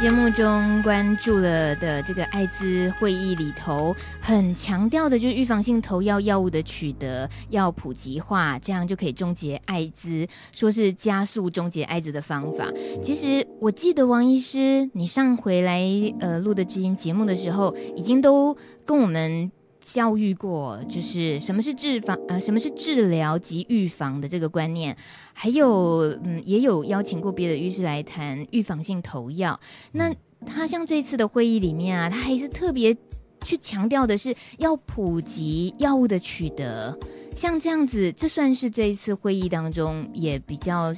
[0.00, 12.68] 节目中关注了的这个艾滋会议里头，很强调的就是预防性投药药物的取得要普及化，这样就可以终结艾滋，说是加速终结艾滋的方法。
[13.02, 15.82] 其实我记得王医师，你上回来
[16.20, 19.50] 呃录的知音节目的时候，已经都跟我们。
[19.80, 24.96] 教育过，就是什么是治防呃，什么是治疗及预防的这个观念，
[25.32, 29.58] 还有嗯，也有邀请过别的医师来谈预防性投药。
[29.92, 30.14] 那
[30.46, 32.96] 他像这次的会议里面啊，他还是特别
[33.42, 36.98] 去强调的是要普及药物的取得，
[37.36, 40.92] 像这样子，这算是这一次会议当中也比较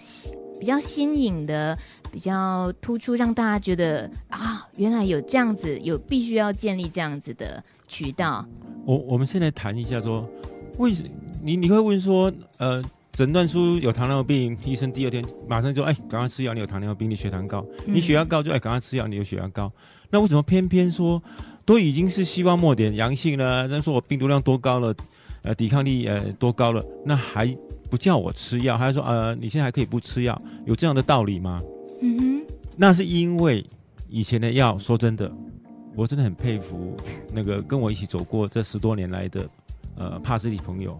[0.59, 1.79] 比较新颖的、
[2.13, 8.45] 比较突出，让大家觉得啊，原来有这样子，有必须要建立这样子的渠道。
[8.85, 10.29] 我我们现在谈一下说，
[10.79, 11.05] 为什
[11.43, 19.71] 你你会问说，呃，诊断出有糖尿病，医生第二天马上就哎，赶快吃药，你有糖尿病，你血糖高，你血压高就哎，赶快吃药，你有血压高。
[20.11, 21.23] 那为什么偏偏说
[21.65, 24.95] 都已经是希望末点阳性了，那说我病毒量多高了，
[25.43, 27.47] 呃，抵抗力呃多高了，那还
[27.89, 31.63] 不叫我吃药，还是说呃，你现在还可以不吃药，有这样的道理吗？
[32.01, 32.43] 嗯哼，
[32.77, 33.65] 那是因为
[34.09, 35.31] 以前的药，说真的。
[35.97, 36.97] 我真的很佩服
[37.33, 39.51] 那个跟我一起走过这十多年来的
[39.97, 40.99] 呃帕斯蒂朋友，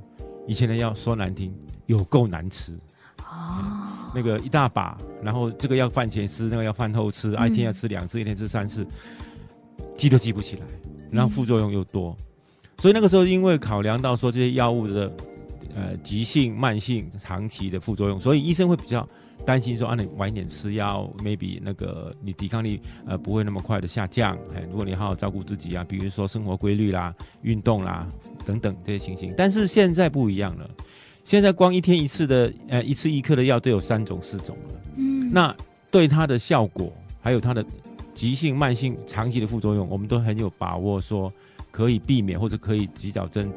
[0.49, 1.55] 以前的药说难听
[1.87, 2.77] 有够难吃
[3.19, 8.85] 哦，那个一大把，然后这个要饭前吃，那个要饭后吃，一天要吃两次，一天吃三次，
[9.97, 10.63] 记都记不起来，
[11.09, 12.15] 然后副作用又多，
[12.79, 15.11] 所以那个时候因为考量到说这些药物的
[15.77, 19.09] 呃急性、慢性、长期的副作用，所以医生会比较。
[19.45, 24.37] 担心说啊，你晚一点吃药，maybe 那个你抵抗力呃不会那么快的下降。
[24.55, 28.07] 哎，如果你好好照顾自己啊，比如说生活规律啦、运动啦
[28.45, 29.35] 等等这些情形。
[29.37, 30.71] 但是现在不一样了，
[31.25, 34.81] 现在光一天一次的呃一次一颗的药都有三种四种了。
[34.97, 35.55] 嗯，那
[35.91, 37.65] 对它的效果，还有它的
[38.15, 41.33] 急性、慢性、长期的副作用，我们都很有把握说
[41.71, 43.51] 可以避免或者可以及早侦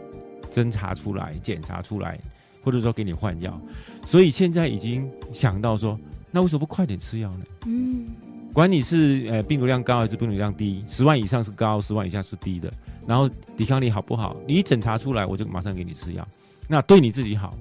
[0.52, 2.20] 侦查出来、检查出来。
[2.64, 3.60] 或者说给你换药，
[4.06, 6.00] 所以现在已经想到说，
[6.32, 7.46] 那为什么不快点吃药呢？
[7.66, 8.06] 嗯，
[8.54, 12.72] 管你是呃病毒量高还是病毒量低，十万以上是高，十万以下是低的，
[13.06, 14.36] 然后抵抗力好不好？
[14.48, 16.28] 你一检查出来，我就马上给你吃药，
[16.68, 17.54] 那对你自己好。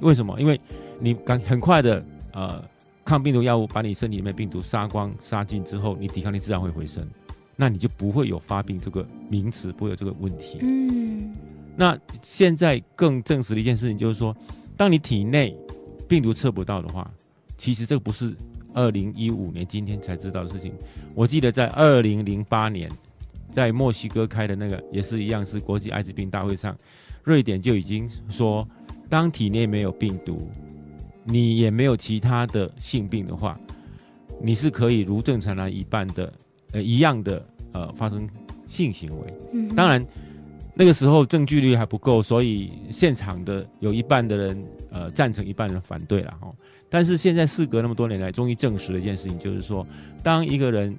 [0.00, 0.40] 为什么？
[0.40, 0.58] 因为
[0.98, 2.02] 你赶很快的
[2.32, 2.64] 呃
[3.04, 7.06] 抗病毒药物把你身体里面病毒杀光杀尽之后，你抵抗力自然会回升，
[7.56, 10.58] 那你就不会有发病这个名词，不会有这个问题。
[10.62, 11.32] 嗯。
[11.80, 14.36] 那现在更证实的一件事情就是说，
[14.76, 15.56] 当你体内
[16.06, 17.10] 病毒测不到的话，
[17.56, 18.36] 其实这个不是
[18.74, 20.74] 二零一五年今天才知道的事情。
[21.14, 22.90] 我记得在二零零八年，
[23.50, 26.76] 在墨西哥开的那个也是一样，是国际艾滋病大会上，
[27.24, 28.68] 瑞典就已经说，
[29.08, 30.50] 当体内没有病毒，
[31.24, 33.58] 你也没有其他的性病的话，
[34.38, 36.30] 你是可以如正常人一般的
[36.72, 37.42] 呃一样的
[37.72, 38.28] 呃发生
[38.68, 39.34] 性行为。
[39.54, 40.06] 嗯，当然。
[40.80, 46.54] 那个时候证据率还不够，所以现场的有一半的人呃赞成，一半人反对了哦。
[46.88, 49.86] 但是现在事隔那么多年来，终于证实了一件事情，就是说，
[50.22, 50.96] 当一个人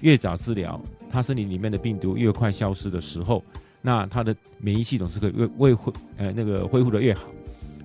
[0.00, 3.44] 越早治疗，他身体里面的病毒越快消失的时候，
[3.80, 7.28] 那他的免疫系统是可以为为恢呃那个恢复的越好。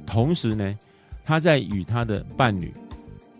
[0.07, 0.75] 同时呢，
[1.23, 2.73] 他在与他的伴侣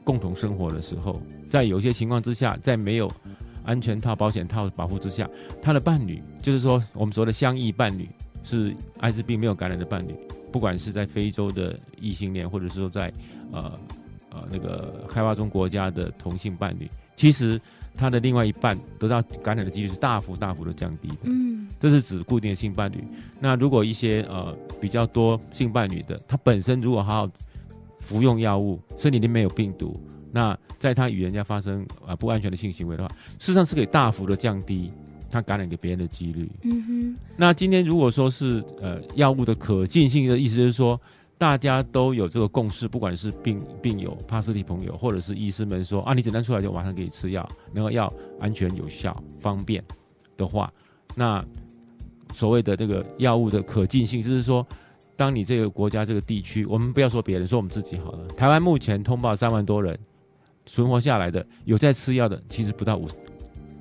[0.04, 3.12] 共同生活的时候，在有些情况之下，在没有
[3.64, 5.30] 安全套、保险套保护之下，
[5.62, 8.10] 他的伴侣就是说我们说的相异伴侣，
[8.44, 10.16] 是艾滋病没有感染的伴侣，
[10.52, 13.12] 不管是在非洲的异性恋，或者是说在
[13.52, 13.72] 呃
[14.32, 17.60] 呃那个开发中国家的同性伴侣，其实
[17.96, 21.18] 他的另外一半得到感染的几率是大幅大幅的降低的。
[21.24, 23.04] 嗯，这是指固定的性伴侣。
[23.40, 27.32] 那如果一些呃比较多性伴侣的，他本身如果好好
[28.00, 30.00] 服用药物，身体里面有病毒。
[30.32, 34.92] 那在他与人家发生啊不安全的性行为的话，事实上是可以大幅的降低
[35.30, 36.50] 他感染给别人的几率。
[36.64, 37.16] 嗯哼。
[37.38, 41.00] 那今天如果说是呃药物的可进性的意思，就是说
[41.38, 49.84] 大家都有这个共识，不管是病病友、帕斯蒂朋友，或者是医师们说啊，你诊断出来就马上给你吃药，然后药安全有效、方便
[50.38, 50.72] 的话，
[51.16, 51.44] 那
[52.34, 54.66] 所谓的这个药物的可进性，就是说，
[55.18, 58.28] 当你这个国家这个地区，我们不要说别人，说我们自己好了。
[58.38, 60.00] 台湾目前通报三万多人。
[60.72, 63.14] 存活下来的有在吃药的，其实不到五十，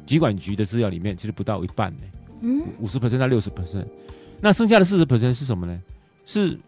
[0.04, 2.02] 疾管局的资料里面其实不到一半呢。
[2.40, 3.84] 嗯，五十 percent 到六十 percent，
[4.40, 5.80] 那剩下的四十 percent 是什么呢？
[6.26, 6.58] 是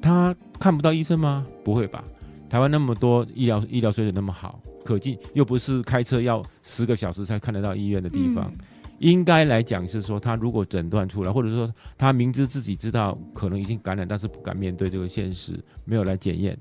[0.00, 1.46] 他看不到医生吗？
[1.62, 2.02] 不会吧？
[2.48, 8.64] 台湾那么多医疗医疗水准那么好，可进又不是开车要十个小时才看得到医院的地方，嗯、
[8.98, 16.56] 应该来讲是说他如果诊断出来，或者说他明知自己知道可能已经感染，但是不敢面对这个现实，没有来检验。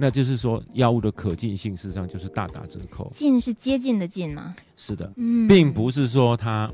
[0.00, 3.10] 那就是说药物的可进性事实上就是大打折扣。
[3.12, 4.56] 进是接近的近吗？
[4.78, 6.72] 是的，嗯，并不是说他，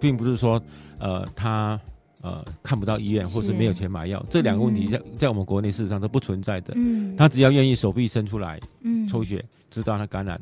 [0.00, 0.62] 并不是说
[1.00, 1.78] 呃他
[2.22, 6.72] 呃看不到医院或是没有钱买药，这两个问题在在我们国内事实上都不存在的。
[6.76, 10.40] 嗯，他只要愿意手臂伸出来，嗯，抽血知道他感染，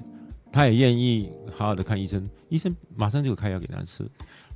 [0.53, 4.07] 他也愿意好好的看医生，医生马上就开药给他吃。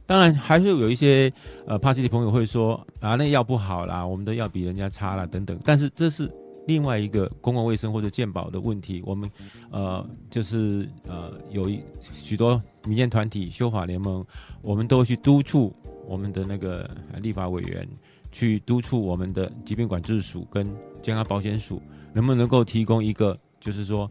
[0.04, 1.32] 当然，还是有一些
[1.66, 5.56] 呃，帕西的朋友会说啊，那药不好啦，我们的药比人家差啦等等。
[5.64, 6.28] 但是这是
[6.66, 9.02] 另外一个公共卫生或者健保的问题。
[9.04, 9.30] 我们
[9.70, 11.80] 呃，就是呃，有一
[12.12, 14.24] 许多民间团体、修法联盟，
[14.62, 15.74] 我们都去督促
[16.06, 16.88] 我们的那个
[17.20, 17.88] 立法委员，
[18.30, 20.66] 去督促我们的疾病管制署跟
[21.02, 24.10] 健康保险署，能不能够提供一个，就是说，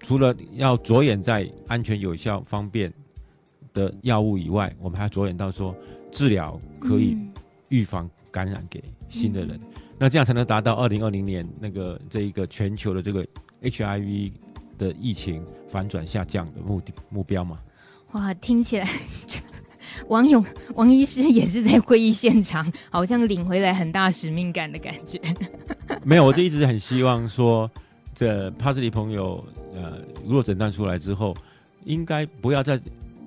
[0.00, 2.92] 除了要着眼在安全、有效、方便。
[3.74, 5.74] 的药物以外，我们还要着眼到说，
[6.10, 7.16] 治疗可以
[7.70, 9.58] 预防感染给新的人，
[10.02, 13.24] 那这样才能达到二零二零年那个这一个全球的这个
[13.62, 14.32] HIV
[14.76, 17.56] 的疫情反转下降的目的目标嘛？
[18.10, 18.88] 哇，听起来
[20.08, 20.44] 王勇
[20.74, 25.20] 王医师也是在会议现场，好像领回来很大使命感的感觉。
[26.02, 27.70] 没有，我就一直很希望说，
[28.12, 31.32] 这帕斯里朋友呃，如果诊断出来之后，
[31.84, 32.76] 应该不要再。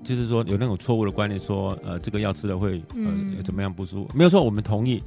[0.03, 4.11] 就是说有那种错误的观念，说呃这个药吃了会呃怎么样不舒服？
[4.13, 5.01] 没有说我们同意，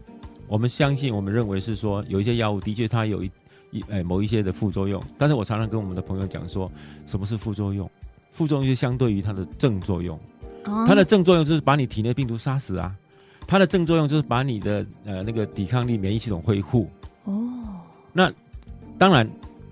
[0.49, 3.31] 我们相信，我们认为是说有一些药物的确它有一
[3.71, 5.03] 一哎某一些的副作用。
[5.17, 6.71] 但是我常常跟我们的朋友讲说，
[7.07, 7.89] 什么是副作用？
[8.33, 10.19] 副作用就相对于它的正作用，
[10.65, 12.95] 它的正作用就是把你体内病毒杀死啊，
[13.47, 16.89] 它的正作用就是把你的呃那个抵抗力、免疫系统恢复。
[17.25, 17.35] 哦，
[18.13, 18.33] 那
[18.99, 19.29] 当然。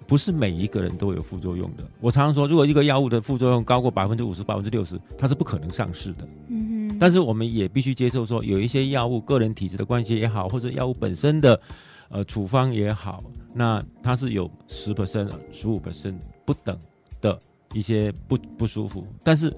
[0.09, 1.83] 不是每一个人都有副作用的。
[2.01, 6.29] 我常常说，如果一个药物的副作用高过百分之五十、百分之六十，它是不可能上市的。
[6.47, 6.99] 嗯哼。
[6.99, 11.61] 但是我们也必须接受说，有一些药物个人体质的关系也好，或者药物本身的
[12.09, 13.23] 呃处方也好，
[13.55, 16.15] 那它是有十 percent、十五 percent
[16.45, 16.79] 不等
[17.21, 17.41] 的
[17.73, 19.07] 一些不不舒服。
[19.23, 19.53] 但是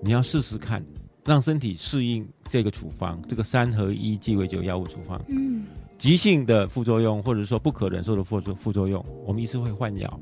[0.00, 0.84] 你要试试看，
[1.24, 5.20] 让身体适应这个处方，这个三合一鸡尾酒药物处方。
[5.28, 5.64] 嗯。
[5.98, 10.20] 急性的副作用，或者说不可忍受的副作副作用，我们医师会换药。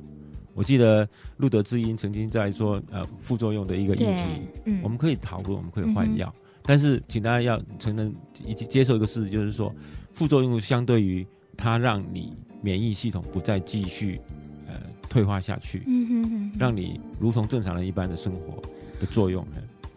[0.53, 1.09] 我记得
[1.39, 4.23] 路德之音曾经在说，呃，副作用的一个议题，
[4.67, 8.15] 嗯，我们可以讨论，我们可以换药，嗯、但是请大家要承认
[8.47, 9.75] 以及接受一个事实，就是说，
[10.13, 11.27] 副作用相对于
[11.57, 14.21] 它让你免疫系统不再继续
[14.69, 14.75] 呃
[15.09, 18.63] 退化下去，嗯哼哼哼，让你如同正常人一般的生活
[18.99, 19.47] 的作用。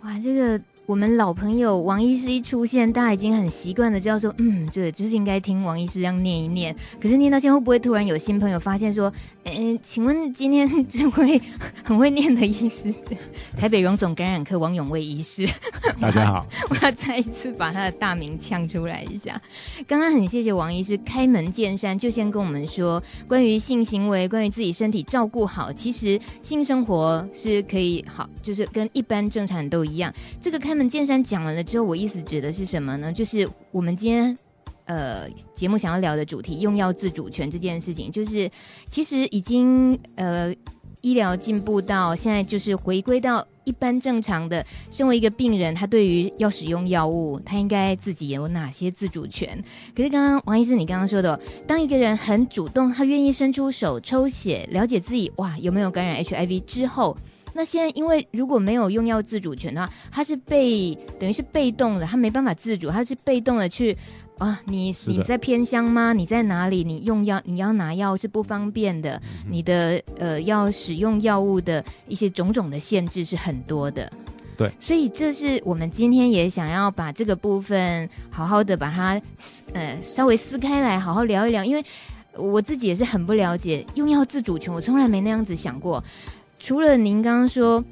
[0.03, 0.61] 哇，这个。
[0.85, 6.75] 我们老朋友王医师一出现，大家已经很习惯的知道说，嗯，对，就是应该听王医师这样念一念。
[7.01, 9.11] 可是念到现在，会不会突然有新朋友发现说，
[9.45, 11.41] 嗯，请问今天这位
[11.85, 12.99] 很会念的医师是
[13.57, 15.47] 台北荣总感染科王永卫医师？
[16.01, 19.41] 大家好，我要再一次把他的大名呛出来一下。
[19.87, 30.13] 刚刚很谢谢王医师开门见山，就先跟我们说关于性行为，关于自己身体照顾好，其实性生活是可以好，就是跟一般正常人都一样。
[30.41, 30.72] 这个开。
[30.73, 33.13] 开门见山讲完了之后，我意思指的是什么呢？
[33.13, 34.35] 就是我们今天
[34.85, 38.49] 呃节目想要聊的主题——用药自主权这件事情，就是
[38.87, 40.51] 其实已经呃
[41.01, 44.65] 医疗进步到现在，就是回归到一般正常的。
[44.89, 49.63] 身为一个病人，他对于要使用药物，他应该自己有哪些自主权？
[49.95, 57.15] 可是刚刚王医师你刚刚说的，当一个人很主动，他愿意伸出手抽血，了解自己哇有没有感染 HIV 之后。
[57.53, 63.95] 那现在，因为如果没有用药自主权的话，他是被等于是被动的，他没办法自主，他是被动的去
[64.39, 66.13] 啊，你你在偏乡吗？
[66.13, 66.83] 你在哪里？
[66.83, 74.11] 你用药你要拿药是不方便的，嗯、你的呃要使用药物的一些种种的限制是很多的。
[74.57, 79.21] 对，所以这是我们今天也想要把这个部分好好的把它
[79.73, 81.83] 呃稍微撕开来，好好聊一聊，因为
[82.35, 86.03] 我自己也是很不了解用药自主权，我从来没那样子想过。
[86.63, 87.83] 除了您刚刚说，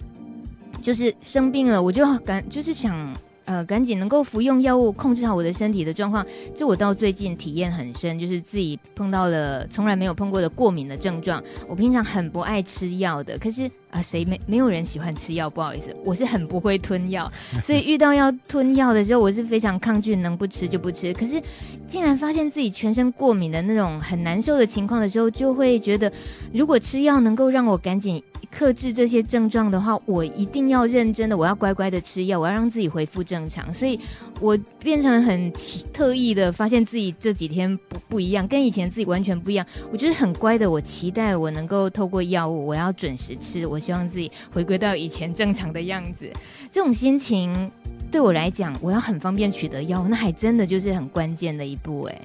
[0.81, 3.13] 就是生病了，我就赶就是想
[3.43, 6.25] 呃赶紧能够服用药物控制好我的身体的状况。
[6.55, 11.43] 这我到最近体验很深，就是自己碰到了从来没有碰过的过敏的症状。
[11.67, 15.49] 我平常很不爱吃药的，可是啊谁没没有人喜欢吃药？
[15.49, 17.29] 不好意思，我是很不会吞药，
[17.61, 21.11] 所以遇到要吞药的时候，我是非常抗拒，能不吃就不吃。
[21.11, 21.43] 可是
[21.89, 26.09] 竟然发现自己全身过敏的那种很难受的情况的时候，就会觉得
[26.53, 28.23] 如果吃药能够让我赶紧。
[28.51, 33.73] 克制这些症状的话，我一定要认真的，我要乖乖的吃药，我要让自己恢复正常。
[33.73, 33.97] 所以，
[34.41, 35.51] 我变成很
[35.93, 39.65] 特意的，发现自己这几天不不一样，跟以前自己完全不一样。
[39.89, 46.29] 我就是很乖的，我期待我能够透过药物，我要准时吃，我希望自己回归到以前正常的样子。
[46.69, 47.71] 这种心情
[48.11, 52.03] 对我来讲，我要很方便取得药，那还真的就是很关键的一步。
[52.03, 52.21] 哎，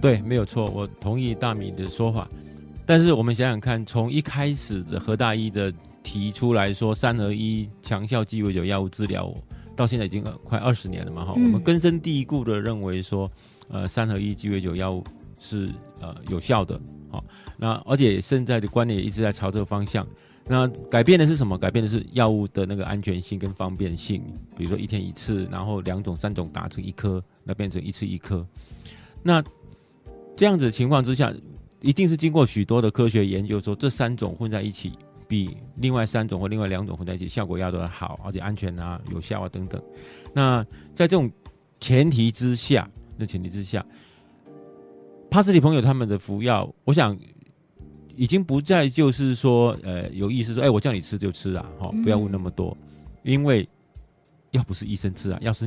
[0.00, 2.28] 对，没有错，我同意大米的说法。
[2.84, 5.72] 但是我们想想看，从一开始的何大一的
[6.02, 9.32] 提出来说三合一强效鸡尾酒药物治疗，
[9.76, 13.30] 到现在已经快二十年了嘛哈，嗯、我们根深蒂固的认为说，
[13.68, 15.04] 呃，三合一鸡尾酒药物
[15.38, 15.70] 是
[16.00, 17.24] 呃有效的，好，
[17.56, 20.06] 那而且现在的观念也一直在朝这个方向。
[20.44, 21.56] 那改变的是什么？
[21.56, 24.20] 改变的是药物的那个安全性跟方便性，
[24.56, 28.44] 比如说一天一次，然后两种、三种打成一颗，那变成一次一颗。
[29.22, 29.40] 那
[30.34, 31.32] 这样子的情况之下，
[31.82, 34.92] 一定是经过许多的科学研究，说这三种混在一起，
[35.28, 39.82] 比另外三种或另外两种混在一起效果要的好，而且安全啊、有效啊等等。
[40.32, 41.30] 那在这种
[41.80, 43.84] 前提之下，那前提之下，
[45.30, 47.18] 帕斯蒂朋友他们的服药，我想。
[48.14, 53.66] 已经不再就是说，呃，有意思说，哎，我叫你吃就吃啊，哈，不要问那么多，嗯、因为
[54.50, 55.66] 要不是医生吃啊，要是，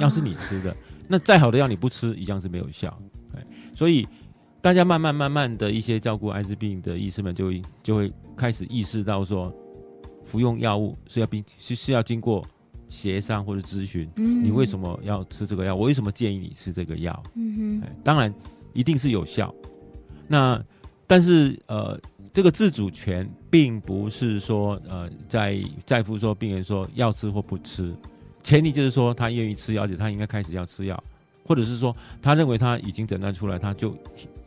[0.00, 3.00] 要是你吃的，啊、那再好的药你不吃，一样是没有效，
[3.36, 3.46] 哎，
[3.76, 4.04] 所以
[4.62, 9.52] 大家慢慢慢慢的一些照顾艾滋病的医师们就会就会开始意识到说，
[10.24, 12.46] 服用药物是要并是是要经过
[12.88, 15.74] 协商或者咨询，嗯，你为什么要吃这个药？
[15.74, 17.22] 我为什么建议你吃这个药？
[17.34, 18.32] 嗯哼，当然
[18.72, 19.54] 一定是有效，
[20.28, 20.62] 那。
[21.04, 22.00] 但是呃，
[22.32, 27.94] 这个自主权并不是说呃，在在乎说病人说要吃或不吃，
[28.42, 31.04] 前提就是说他愿意吃药，而且他应该开始要吃药，
[31.44, 33.94] 或者是说他认为他已经诊断出来，他就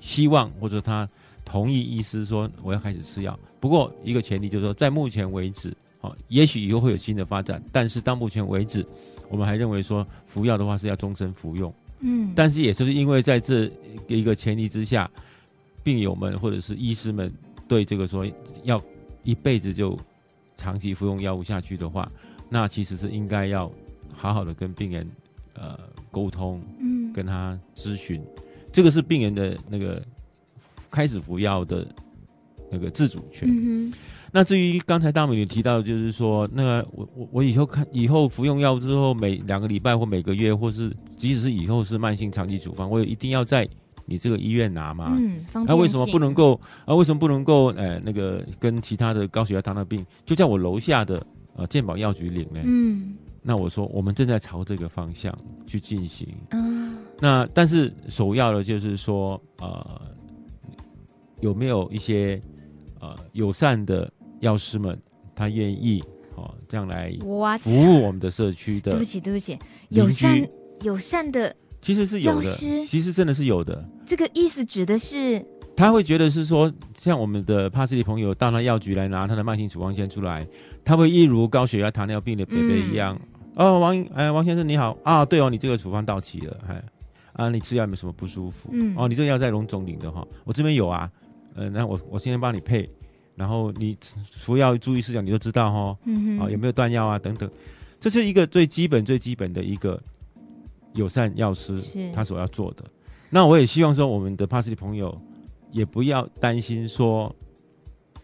[0.05, 1.09] 希望或者他
[1.43, 3.37] 同意医师说我要开始吃药。
[3.59, 8.85] 不过一个前提就是说，在目前为止，哦，也许以后会有新的发展，但是到目前为止，
[9.29, 11.73] 我们还认为说服药的话是要终身服用。
[12.01, 13.71] 嗯，但是也是因为在这
[14.07, 15.09] 一个前提之下。
[15.83, 17.31] 病友们或者是医师们
[17.67, 18.25] 对这个说
[18.63, 18.81] 要
[19.21, 19.95] 一辈子就
[20.57, 22.11] 长期服用药物下去的话，
[22.49, 23.71] 那其实是应该要
[24.11, 25.07] 好好的跟病人
[25.53, 25.77] 呃
[26.09, 28.19] 沟通，嗯，跟他咨询，
[28.75, 30.03] 这个是病人的那个
[30.91, 31.87] 开始服药的
[32.69, 33.47] 那个自主权。
[33.49, 33.93] 嗯、
[34.33, 43.65] 那至于刚才大美女提到的，就是说，那个我我我以后看以后服用药之后，每两个礼拜或每个月，或是即使是以后是慢性长期处方，我也一定要在。
[44.07, 45.15] 你这个医院拿嘛？
[45.17, 46.61] 嗯，那、啊、为什么不能够？
[46.85, 47.73] 啊，为什么不能够？
[47.73, 52.61] 呃，那个跟其他的高血压、糖尿病，就在我楼下的呃健保药局领呢？
[52.63, 53.15] 嗯，
[53.47, 55.31] 那我说我们正在朝这个方向
[55.67, 56.27] 去进行。
[56.49, 60.01] 嗯，那但是首要的就是说，呃，
[61.41, 62.41] 有没有一些
[62.99, 64.99] 呃友善的药师们，
[65.35, 66.03] 他愿意
[66.35, 67.15] 哦这样来
[67.59, 68.93] 服务我们的社区的？
[68.93, 69.59] 对不起，对不起，
[69.89, 70.49] 友善
[70.81, 71.55] 友善的。
[71.81, 72.51] 其实是有的，
[72.87, 73.87] 其实真的是有的。
[74.07, 75.45] 这个意思指的是，
[75.77, 80.47] 他会觉得是说，像我们的帕斯蒂朋友到他药局来拿他的慢性处方箋出来，
[80.83, 83.15] 他会一如高血压、糖尿病的北北一样。
[83.21, 86.83] 嗯、哦，王哎，王先生你好啊，对哦，你这个处方到期了，哎
[87.33, 88.69] 啊，你吃药有没有什么不舒服？
[88.71, 91.09] 嗯，哦，你这个药在龙总领的哈，我这边有啊，
[91.55, 92.89] 呃，那我我今天帮你配，
[93.35, 93.97] 然后你
[94.31, 97.49] 服药注意事项你都知道哈，嗯哼，啊有没有断药啊等等，
[97.99, 100.01] 这是一个最基本最基本的一个。
[100.93, 101.75] 友善药师
[102.13, 102.85] 他所要做的，
[103.29, 105.13] 那我也希望说，我们的帕斯堤朋友
[105.69, 107.35] 也不要担心说，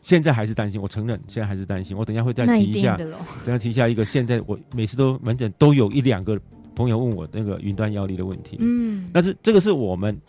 [0.01, 1.95] 现在还是担心，我承认现在还是担心。
[1.95, 6.39] 我等一下会再提一下，等一下提一下一个，现在我每次都门诊都有一两个
[6.75, 8.57] 朋友问我那个云端药力的问题。
[8.59, 10.19] 嗯，但是这个是我们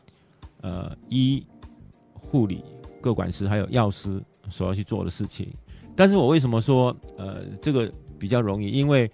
[0.60, 1.44] 呃医
[2.12, 2.62] 护理
[3.00, 5.48] 各管师还有药师所要去做的事情。
[5.94, 8.68] 但是我为什么说呃这个比较容易？
[8.68, 9.10] 因为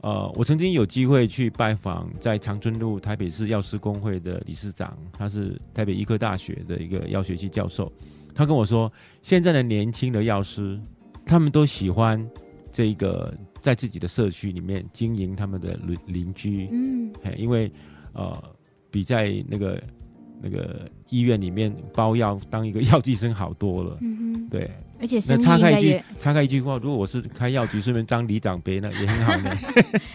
[0.00, 7.90] 呃，我曾经有机会去拜访在长春路台北市药师工会的理事长，他是台北医科大学的一个药学系教授。
[8.34, 10.78] 他跟我说，现在的年轻的药师，
[11.24, 12.28] 他们都喜欢
[12.72, 17.70] 这个在自己的社区里面经营他们的邻邻居，嗯，因为
[18.12, 18.42] 呃，
[18.90, 19.82] 比在那个
[20.42, 24.70] 那个医院里面包药当一个药剂生好多了，嗯哼，对。
[25.00, 29.58] 而且那插开一句，插开一句话，如果我是开药局，顺便当里长别呢，也很好呢。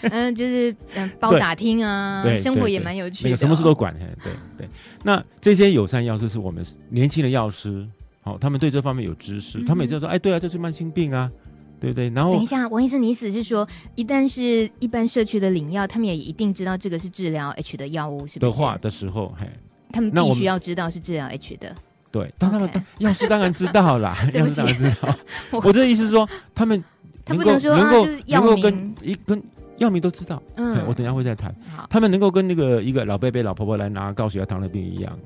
[0.09, 3.29] 嗯，就是嗯，包打听啊，生活也蛮有趣的，哦。
[3.29, 4.69] 那个什么事都管，对对。
[5.03, 7.88] 那这些友善药师是我们年轻的药师，
[8.29, 11.31] 好，他们对这方面有知识，嗯、他们也就说，哎，对啊，这是慢性病啊，
[11.79, 12.09] 对不对？
[12.09, 18.51] 然后等一下，王医生，你意思是说，一旦是一般社区的领药，他们也一定知道这个是治疗 H 的药物，是不是？
[18.51, 19.48] 的话的时候，嘿，
[19.91, 21.75] 他们必须要知道是治疗 H 的。
[22.12, 22.69] 对，但他们
[23.00, 25.15] 药师当然知道啦， 药师当然知道。
[25.63, 26.83] 我的意思是说，他们
[27.25, 29.43] 他不能够能够能够跟一跟
[29.77, 30.41] 药民都知道。
[30.55, 31.55] 嗯，我等下会再谈。
[31.89, 35.17] 他们能够跟那个一个老伯伯、老婆婆来拿高血压、糖尿病一样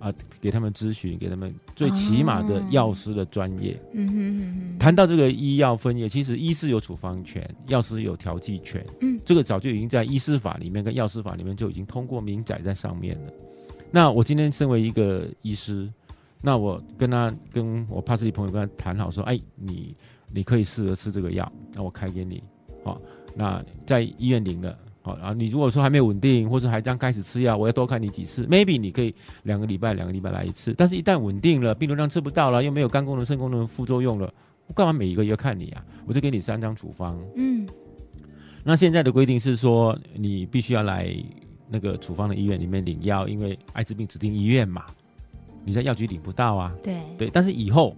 [0.00, 3.80] 啊，给他们咨询，给他们最起码的药师的专业。
[3.92, 4.78] 嗯哼。
[4.78, 8.84] 谈到这个医药分业，其实医师有处方权，药师有调剂权。
[9.00, 13.32] 嗯，这个早就已经在医师法里面跟药师法里面就已经通过明载在上面了。
[13.92, 15.88] 那我今天身为一个医师。
[16.42, 19.94] 那我跟他跟我帕斯蒂朋友跟他谈好说，哎，你
[20.32, 22.42] 你可以试着吃这个药，那我开给你，
[22.82, 23.02] 好、哦，
[23.34, 29.14] 那在医院领了，好、哦，然后你如果说还没有稳定，或者还刚开始吃药，我要多看你几次，maybe 你可以
[29.44, 34.32] 两个礼拜两个礼拜来一次，但是一旦稳定了，病毒量吃不到了，又没有肝功能、肾功能副作用了，
[34.66, 35.84] 我干嘛每一个月看你啊？
[36.06, 37.66] 我就给你三张处方，嗯，
[38.62, 41.14] 那现在的规定是说，你必须要来
[41.68, 44.84] 那个处方的医院里面领药，因为艾滋病指定医院嘛。
[45.62, 46.74] 你在药局领不到啊？
[46.82, 47.94] 对对，但是以后，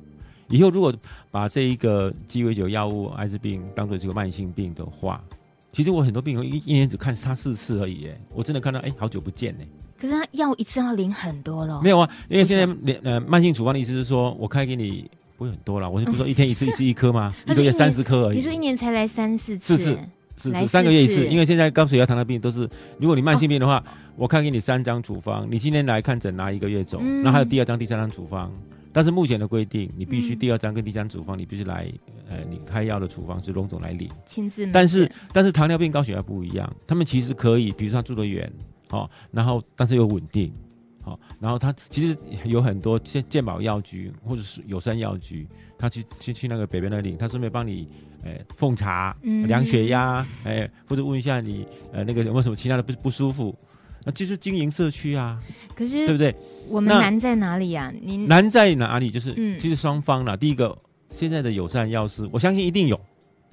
[0.48, 0.92] 以后如果
[1.30, 5.22] 把这一个鸡尾酒药物艾滋病当做这个慢性病的话，
[5.72, 9.64] 其实我很多病人一一年只看他四次而已，哎，我真的看到哎、欸，好久不见呢。
[9.98, 11.80] 可是他药一次要领很多了。
[11.82, 17.34] 没有啊，因为现在连呃慢性处方的意思是说我开给你不会很多了，我就不是说 一天一次一次一颗吗？
[17.46, 18.36] 一个月三十颗而已。
[18.36, 19.76] 你说一年才来三四次？
[19.76, 19.98] 四次。
[20.38, 23.84] 是是三个月一次，因为现在高血压、糖尿病都是，如果你慢性病的话，哦、
[24.16, 28.50] 我开给你三张处方，你今天来看诊拿一个月走，那、嗯、还有第二张、第三张处方，
[28.92, 31.90] 但是目前的规定，你必须第二张跟第三张处方，你必须来，
[32.28, 34.66] 呃，你开药的处方是龙总来领，亲自。
[34.68, 38.52] 但是但是糖尿病、高血压不一样，他们其实可以，比如说他住得远，
[38.90, 40.52] 哦，然后但是又稳定。
[41.04, 47.88] 好，然后他其实有很多健健保药局或者是友善药局，他去去去那个北边那里，他顺便帮你，
[48.22, 49.12] 诶、欸，奉茶、
[49.48, 53.52] 量血压，诶、欸，或者问一下你，呃，那个有没有什么其他的不不舒服，
[54.04, 55.42] 那就是经营社区啊。
[55.74, 56.32] 可是对不对？
[56.68, 57.94] 我们难在哪里呀、啊？
[58.02, 59.10] 您难在哪里？
[59.10, 60.36] 就是，嗯、其实双方啦。
[60.36, 60.76] 第一个，
[61.10, 63.00] 现在的友善药师，我相信一定有，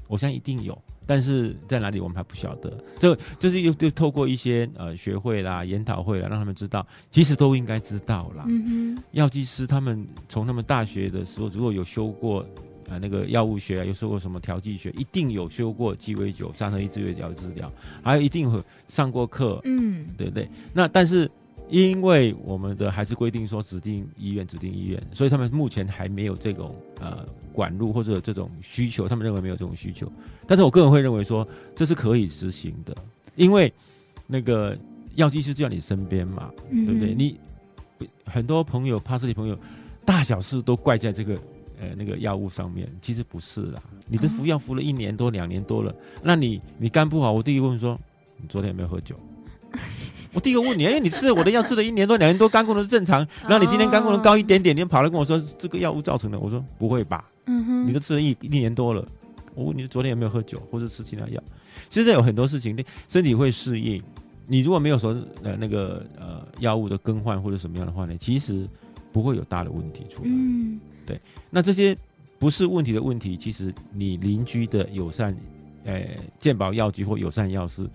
[0.08, 0.78] 我相信一定有。
[1.06, 8.46] 但是在哪里我们还不晓得，这就是又又透过一些呃学会啦、研讨会啦，让他们知道，其实都应该知道啦。
[8.48, 12.46] 嗯哼，药剂师他们从他们大学的时候，如果有修过
[12.88, 17.74] 呃那个药物学啊，有修过什么调剂学，一定有修过鸡尾酒、三合一治疗治疗，
[18.04, 19.60] 还有一定会上过课。
[19.64, 20.48] 嗯，对不对？
[20.72, 21.30] 那但是。
[21.70, 30.12] 因为我们的还是规定说指定医院指定医院，所以他们目前还没有这种呃管路或者这种需求，他们认为没有这种需求。
[30.48, 32.96] 但是我个人会认为说这是可以执行的，
[33.36, 33.72] 因为
[34.26, 34.78] 那个
[35.16, 37.14] 药剂师就在你身边嘛，嗯、对不对？
[37.14, 37.38] 你
[38.26, 39.58] 很多朋友帕斯蒂朋友
[40.04, 41.36] 大小事都怪在这个
[41.80, 43.84] 呃那个药物上面，其实不是啦。
[44.08, 45.94] 你这服药服了一年多两年多了，
[46.24, 48.00] 那你你肝不好，我第一个问说
[48.38, 49.16] 你昨天有没有喝酒？
[50.34, 57.26] 我第一个问你，哎，你吃了我的药吃了一年多两年多，肝功能正常，然后你今天肝功能高一点点，你跑来跟我说这个药物造成的，我说不会吧？
[57.46, 59.04] 嗯哼，你都吃了一一年多了，
[59.56, 61.42] 我问你昨天有没有喝酒或者吃其他药？
[61.90, 64.02] 其实有很多事情，身体会适应。
[64.46, 68.68] 你如果没有说呃那个呃药物的更换或者什么样的话呢，其实
[69.12, 70.30] 不会有大的问题出来。
[70.30, 71.20] 嗯，对。
[71.50, 71.98] 那这些
[72.38, 75.36] 不是问题的问题，其实你邻居的友善
[75.86, 76.04] 呃
[76.40, 77.90] 健保药局或友善药师。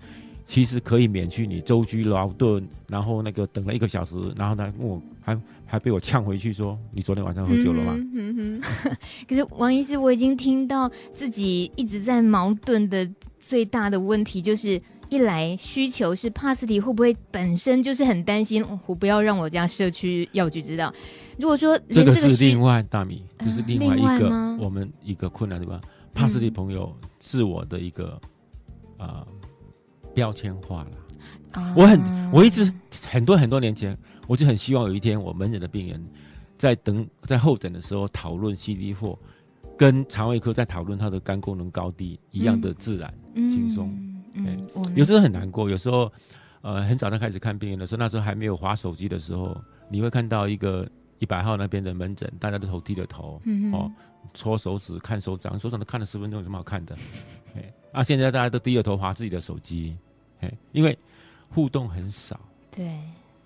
[0.45, 7.93] 其实可以免去你舟车劳顿，然后那个等了一个小时，然后呢，我还还被我呛回去说，你昨天晚上喝酒了吗？
[7.95, 8.61] 嗯嗯嗯、
[9.27, 14.79] 可是王医师，我已经听到自己一直在矛盾的最大的问题就是，
[15.09, 20.93] 一来需求是帕斯蒂会不会本身就是很担心，我不要让我家社区药局知道。
[21.39, 24.29] 如果说这个是另外大米，这、就是另外一个
[24.59, 25.81] 我们一个困难对吧？
[26.13, 28.19] 帕斯蒂朋友是我的一个
[28.99, 29.25] 啊。
[29.25, 29.27] 呃
[30.15, 32.73] 标签化了，我很，我一直
[33.07, 33.95] 很多很多年前，
[34.27, 36.03] 我就很希望有一天，我门诊的病人
[36.57, 39.17] 在等在候诊的时候讨论 CD4，
[39.77, 43.93] 跟肠胃科在讨论他的肝功能高低一样的自然轻松。
[44.33, 46.11] 嗯，有时候很难过，有时候
[46.61, 49.55] 呃很早上开始看病人的时候，那时候还没有划手机的时候，
[49.89, 50.87] 你会看到一个
[51.19, 53.41] 一百号那边的门诊，大家都头低着头，
[53.73, 53.91] 哦，
[54.33, 56.95] 搓手指看手掌，手掌都看了十分钟，有什么好看的？
[57.55, 59.95] 哎，啊，现在大家都低着头划自己的手机。
[60.71, 60.97] 因为
[61.49, 62.39] 互动很少，
[62.71, 62.99] 对，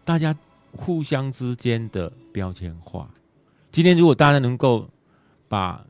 [0.04, 0.36] 大家
[0.72, 3.10] 互相之间的标签化。
[3.72, 4.90] 今天如果大家能够
[5.48, 5.86] 把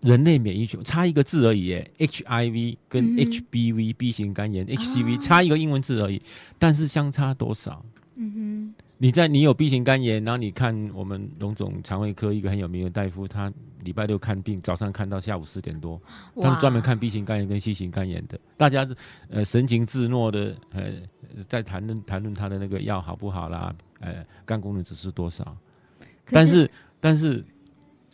[0.00, 6.20] 人类免疫学差一个字而已，HIV 跟 HBV、嗯、B 型肝炎、HCV 差一个英文字而已，
[6.58, 7.84] 但是相差多少？
[8.16, 8.74] 嗯哼。
[9.02, 16.00] 你在你有 B 型肝炎，然后你看我们荣总肠胃科一个很有名的大夫，他礼拜六看病，早上看到下午四点多，
[16.40, 18.38] 他是专门看 B 型肝炎跟 C 型肝炎的。
[18.56, 18.88] 大家
[19.28, 20.92] 呃神情自若的呃
[21.48, 25.44] 在谈论谈论他的那个药好不好啦，呃肝功能指数多少？
[26.26, 27.44] 是但是但是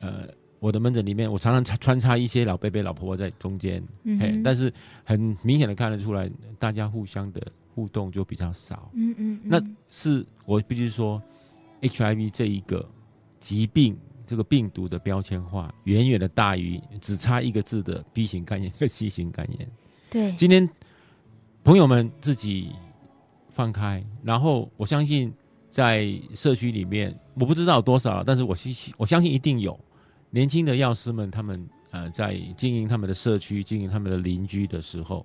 [0.00, 0.26] 呃
[0.58, 4.72] 我的门诊里面，我常常穿插一些老伯伯老婆婆在中间，嗯嘿，但是
[5.04, 7.46] 很明显的看得出来，大家互相的。
[7.78, 11.22] 互动就比较少，嗯嗯，那是我必须说
[11.80, 12.84] ，HIV 这一个
[13.38, 19.70] 疾病，这个病毒的标签化远远的大于只差一个字的 B 型肝炎和 C 型肝炎。
[20.10, 20.68] 对，今天
[21.62, 22.72] 朋友们自己
[23.50, 25.32] 放开，然后我相信
[25.70, 29.78] 在社区里面，我不知道有多少，但是我相信我相信一定有。
[30.30, 35.24] 年轻的药师们，他们呃在经营他们的社区、经营他们的邻居的时候，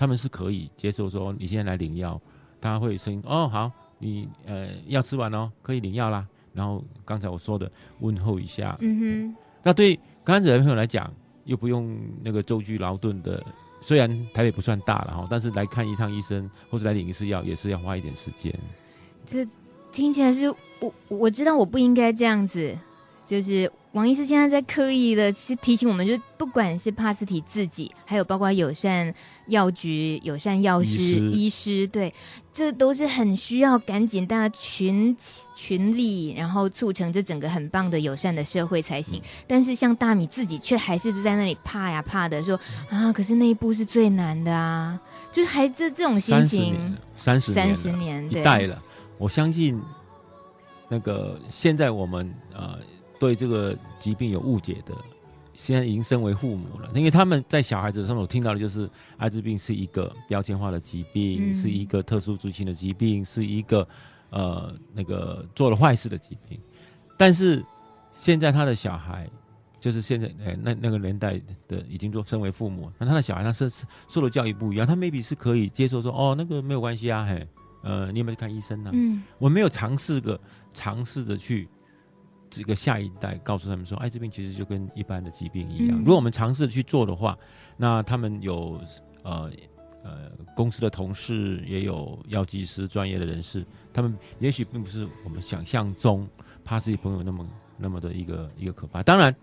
[0.00, 2.18] 他们是可以接受说你现在来领药，
[2.58, 6.26] 他会声音哦好，你呃药吃完哦，可以领药啦。
[6.54, 11.12] 然后刚才我说的问候一下，嗯哼，那对感染者的朋友来讲，
[11.44, 13.44] 又不用那个舟车劳顿的。
[13.82, 18.58] 虽然台北不算大了哈，但是来看一趟医生或者来领一次药也是要花一点时间。
[19.26, 19.46] 这
[19.92, 20.48] 听起来是
[20.80, 22.74] 我我知道我不应该这样子，
[23.26, 29.12] 就是王医师现在在刻意的其实提醒我们，就不管是帕斯提自己，还有包括友善
[29.46, 32.14] 药局、友善药师、医师，医师，对，
[32.52, 35.16] 这都是很需要赶紧大家群
[35.56, 39.18] 群力，然后促成这整个很棒的友善的社会才行。
[39.18, 42.58] 嗯、但是像大米自己却还是在那里怕呀怕的说
[42.90, 45.00] 啊，可是那一步是最难的啊，
[45.32, 48.80] 就还这这种心情，三十三十年一代了，
[49.18, 49.76] 我相信
[50.88, 52.78] 那个现在我们呃。
[53.20, 54.94] 对这个疾病有误解的，
[55.52, 63.86] 现在已经身为父母了，因为他们在小孩子上面我听到的就是艾滋病是一个标签化的疾病，嗯、是一个特殊族群的疾病，是一个
[64.30, 66.58] 呃那个做了坏事的疾病。
[67.18, 67.62] 但是
[68.10, 69.28] 现在他的小孩，
[69.78, 73.70] 就是现在哎那那个年代的已经做身为父母，那他的小孩他是
[74.08, 77.46] 受的教育不一样，他 maybe 是可以接受说哦那个没有关系啊，嘿，
[77.82, 78.92] 呃你有没有去看医生呢、啊？
[78.94, 80.40] 嗯，我没有尝试过
[80.72, 81.68] 尝试着去。
[82.50, 85.96] 这个下一代告诉他们说，艾滋病其实就跟一般的疾病一样。
[86.00, 87.38] 如果我们尝试去做的话，
[87.76, 88.80] 那他们有
[89.22, 89.50] 呃
[90.02, 96.28] 呃公司的同事，也有药剂师专业的人士，他们也许并不是我们想象中
[96.64, 97.46] 帕斯提朋友那么
[97.78, 99.02] 那么的一个一个可怕。
[99.02, 99.34] 当然，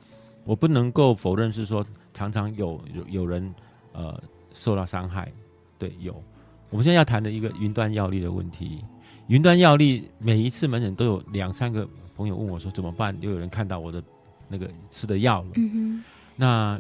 [0.44, 3.56] 我不能够否认是说常常有有有人
[3.94, 4.22] 呃
[4.54, 5.32] 受到伤害。
[5.80, 6.22] 对，有。
[6.70, 8.84] 我们现在要谈的一个云端药力的问题。
[9.28, 13.16] 云端药力每一次门诊都有两三个朋友问我说怎么办？
[13.20, 14.02] 又有人看到我的
[14.48, 15.50] 那个吃的药了。
[15.56, 16.04] 嗯哼。
[16.38, 16.80] 那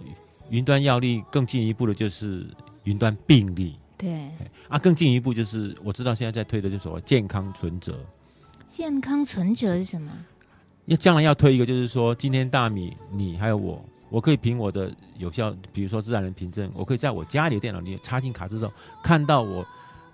[0.50, 2.48] 云端药力更进一步的就是
[2.86, 3.76] 云端病历。
[3.98, 4.30] 对。
[4.70, 8.00] 啊，更进一步就是我知道现在在推的就是所谓健康存折。
[8.66, 10.12] 健康存折是什么？
[10.86, 18.72] 要将来要推一个，就是说今天大米你还有我，我可以凭我的有效，比如说自然人凭证，我可以在我家里的电脑里插进卡之后
[19.04, 19.68] 看到我。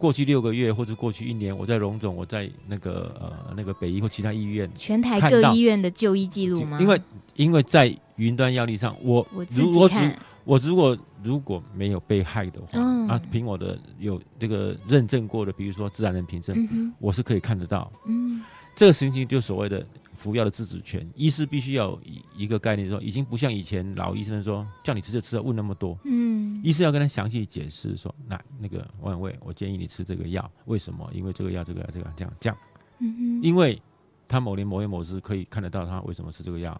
[0.03, 6.77] 过去六个月或者过去一年，我在荣总，我在那个呃那个北医或其他医院，全台各医院的就医记录吗？
[6.81, 7.01] 因为
[7.35, 10.13] 因为在云端药力上，我我自己看，
[10.43, 17.89] 我如果如果没有被害的话，嗯、啊，凭我的有这个认证过的，比如说自然人凭证，嗯、我是可以看得到。
[18.05, 18.41] 嗯，
[18.75, 19.87] 这个事情就所谓的。
[20.23, 25.99] 服药的自主权，医师必须要一一个概念说，已经不像以前老医生说叫你吃就吃，问那么多。
[26.05, 31.11] 嗯，医师要跟他详细解释说，那那个王伟，我建议你吃这个药，为什么？
[31.13, 32.57] 因为这个药，这个药，这个这样这样。
[32.99, 33.81] 嗯哼，因为
[34.25, 36.71] 他某年某月某日可以看得到他为什么吃这个药，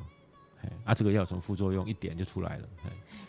[0.86, 2.68] 啊，这个药有什么副作用，一点就出来了。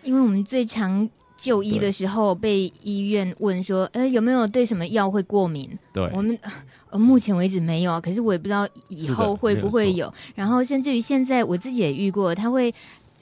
[0.05, 1.11] 因为我们最常。
[1.37, 6.39] 就医的时候被医院问说：“呃，有没有对什么药会过敏？”对，我们
[6.91, 10.07] 呃目前为止没有啊，可是我也不知道以后会不会有。
[10.07, 12.73] 有然后甚至于现在我自己也遇过，他会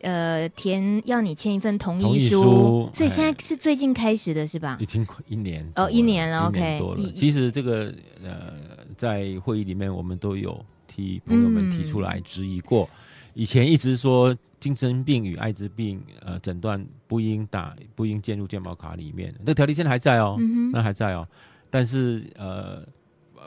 [0.02, 4.76] 呃填要你签一份同意书，意书所以现在是最近开始的是吧？
[4.80, 6.48] 已经一年哦，一年了。
[6.48, 6.80] OK，
[7.14, 8.52] 其实这个呃
[8.96, 12.98] 在会议里面我们都有替朋友们提出来质疑过，嗯、
[13.34, 14.36] 以前一直说。
[14.62, 19.34] 精神病与艾滋病，呃，诊断不应打，不应进入健保卡里面。
[19.44, 21.26] 那条例现在还在哦，嗯、那还在哦。
[21.68, 22.80] 但是呃，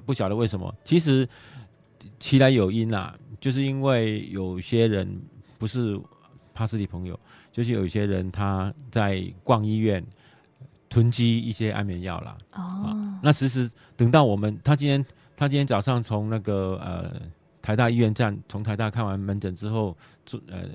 [0.05, 1.25] 不晓得为什么，其实
[2.19, 5.09] 其来有因啊，就是因为有些人
[5.57, 5.97] 不是
[6.53, 7.17] 帕斯提朋友，
[7.49, 10.05] 就是有一些人他在逛医院
[10.89, 12.37] 囤积一些安眠药啦。
[12.55, 15.05] 哦、啊，那其实等到我们，他今天
[15.37, 17.21] 他今天早上从那个呃。
[17.65, 20.69] 台大医院站，从台大看完门诊之后，坐呃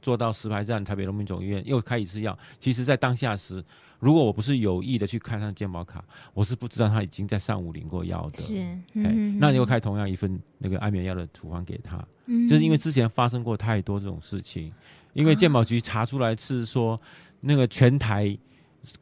[0.00, 2.36] 坐到石牌站台北荣民总医院又开一次药。
[2.58, 3.62] 其实，在当下时，
[3.98, 8.40] 如果我不是有意的去看他的健保卡，我是不知道他已经在上午领过药的。
[8.40, 8.54] 是，
[8.94, 14.72] 嗯嗯那你又开同样一份那个安眠药的处方给他，嗯、就是因为之前发生过太多这种事情。
[15.12, 16.98] 因为健保局查出来是说，
[17.40, 18.34] 那个全台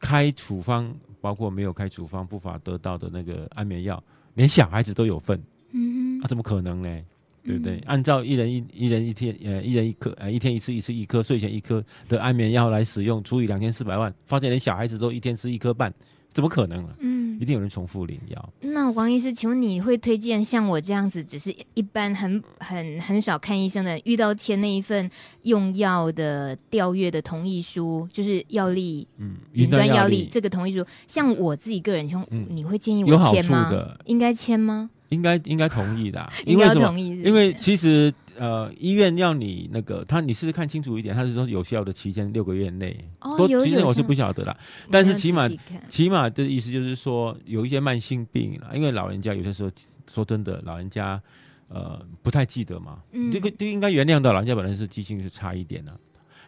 [0.00, 4.02] 开处方，包括没有开处方不法得到的那个安眠药，
[4.34, 5.40] 连小孩子都有份。
[5.70, 7.04] 嗯那，啊，怎么可能呢？
[7.42, 7.76] 对不对？
[7.76, 15.92] 嗯、按照一人一一人一天，呃，一人一颗，呃，一天一次一次一颗，睡前一颗的安眠药来使用，除以两千四百万，发现连小孩子都一天吃一颗半，
[16.32, 16.94] 怎么可能啊？
[17.00, 18.52] 嗯，一定有人重复领药。
[18.60, 25.10] 那王医师，请问你会推荐像我这样子，只是一般很很很少看医生的，遇到签那一份
[25.42, 33.96] 用药的调阅的同意书，就是药力，嗯，云端药力这个同意书，像我自己个人，嗯、你会建议我签吗？
[34.04, 34.90] 应该签吗？
[35.10, 36.98] 应该应该同意的， 因为什么？
[36.98, 42.96] 因为其实呃，医院要你那个他，你是看清楚一点，他是说有效的期间六个月内。
[43.20, 43.46] 哦。
[43.46, 44.56] 其实我是不晓得啦，
[44.90, 45.46] 但是起码
[45.88, 49.70] 起码的意思就是说，有一些慢性病啦，因为老人家有些时候
[50.10, 51.20] 说真的，老人家
[51.68, 54.32] 呃不太记得嘛，嗯、这个就应该原谅的。
[54.32, 55.94] 老人家本来是记性是差一点的，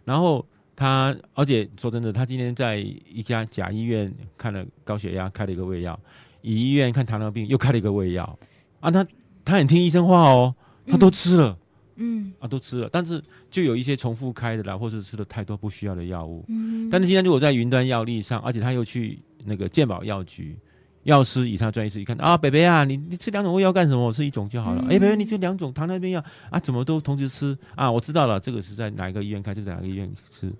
[0.04, 5.98] 然后他而且说真的，他今天在一家甲医院看了高血压，开了一个胃药，
[6.40, 8.38] 乙医院看糖尿病又开了一个胃药。
[8.82, 9.06] 啊，他
[9.44, 10.54] 他很听医生话哦，
[10.86, 11.56] 他都吃了，
[11.96, 20.56] 嗯，嗯啊，都吃了，但是就有一些重复开的啦，或者吃了太多不需要的药物，嗯，但是今天如果在云端药历上，而且他又去那个健保药局，
[21.04, 24.04] 药师以他专业师一看啊，北北啊，你你吃两种胃药干什么？
[24.04, 24.82] 我吃一种就好了。
[24.82, 26.24] 哎、嗯，北北，你这两种糖尿病药。
[26.50, 27.56] 啊，怎么都同时吃？
[27.74, 27.90] 啊？
[27.90, 30.52] 我知道了，这个是在哪一个医院开，这个在哪个医院吃，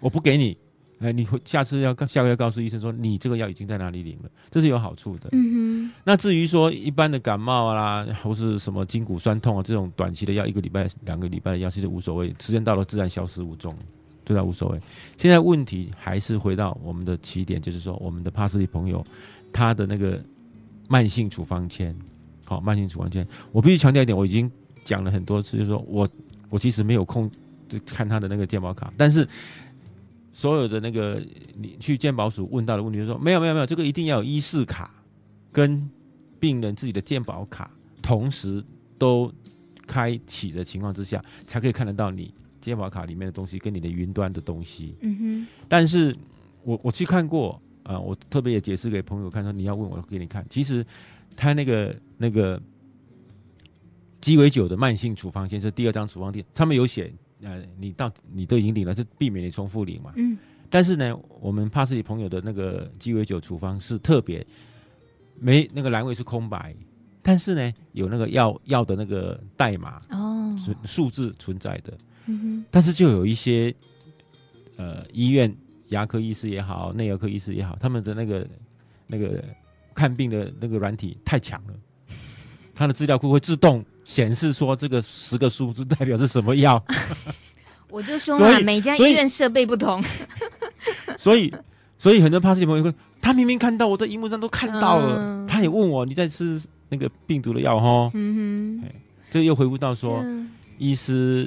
[0.00, 0.56] 我不给你。
[1.00, 5.28] 哎，你会下次要下个月告诉医生说，你这个药已经在哪里领了，这是有好处的。
[5.30, 5.92] 嗯哼。
[6.02, 13.72] 那至于说一般的感冒啦，或是什么筋骨酸痛啊，这种短期的药，一个礼拜、两个礼拜的药其实无所谓，时间到了自然消失无踪，
[14.24, 14.80] 对他无所谓。
[15.16, 19.00] 现在问题还是回到我们的起点，就是说我们的帕斯蒂朋友
[19.52, 20.20] 他的那个
[20.88, 21.96] 慢性处方签，
[22.44, 24.50] 好，慢性处方签，我必须强调一点，我已经
[24.84, 26.08] 讲了很多次，就是说我
[26.50, 27.30] 我其实没有空
[27.68, 29.24] 就看他的那个健保卡，但是。
[30.38, 31.20] 所有的那个，
[31.56, 34.88] 你去健保署问到的问题，就是说没有没有没有，这个一定要有医事卡，
[35.50, 35.90] 跟
[36.38, 37.68] 病人自己的健保卡
[38.00, 38.64] 同时
[38.96, 39.32] 都
[39.84, 44.94] 开启的情况之下，才可以看得到你健保卡里面的东西跟你的云端的东西。
[45.00, 45.46] 嗯哼。
[45.66, 46.16] 但是
[46.62, 50.86] 我我去看过啊、呃，我特别也解释给朋友看，说你要问我给你看，其实
[51.34, 52.62] 他那个那个
[54.20, 57.12] 鸡尾酒的慢性处方先生第二张处方贴，他们有写。
[57.42, 60.12] 呃，你到你都已经领了，就避免你重复领嘛？
[60.16, 60.36] 嗯。
[60.70, 64.46] 但是呢，我们帕斯里朋友的那个鸡尾酒处方是特别
[65.38, 66.74] 没那个栏位是空白，
[67.22, 71.96] 但是呢，有那个药药的那个代码哦，数数字存在的。
[72.26, 72.64] 嗯哼。
[72.70, 73.74] 但是就有一些
[74.76, 75.54] 呃医院
[75.88, 78.46] 牙科医师也好，内儿科医师也好，他们的那个
[79.06, 79.42] 那个
[79.94, 81.74] 看病的那个软体太强了，
[82.74, 83.84] 他的资料库会自动。
[84.08, 86.82] 显示说这个十个数字代表是什么药？
[87.90, 90.02] 我就说嘛，每家医院设备不同，
[91.18, 91.52] 所以
[91.98, 98.10] 所以很多帕斯蒂朋友会，他明明看到我在荧幕上都看到了，嗯、他也问我你在吃那个病毒的药哈？
[98.14, 98.88] 嗯哼，
[99.28, 100.24] 这又回复到说
[100.78, 101.46] 医师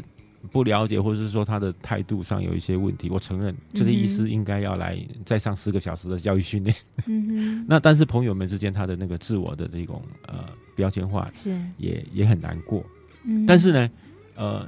[0.52, 3.10] 不了解，或者是说他的态度上有一些问题。
[3.10, 6.76] 我承认这个医师应该要来再上四个小时的教育训练。
[7.06, 10.46] 嗯哼， 那但是朋友们之间他的那个自我的这种呃。
[10.74, 12.84] 标签化是也也很难过，
[13.26, 13.92] 嗯，但是呢，
[14.36, 14.68] 呃，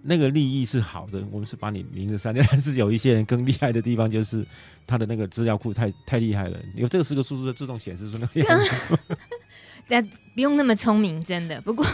[0.00, 4.46] 那个利益是好的，我们是把你名字删掉， 但是有一些人更厉害的地方就是
[4.86, 8.98] 他的那个资料库太太厉害了，有这个四个数字的自动显示出那个样子，
[9.86, 10.02] 这
[10.34, 11.60] 不用那么聪明，真的。
[11.60, 11.84] 不过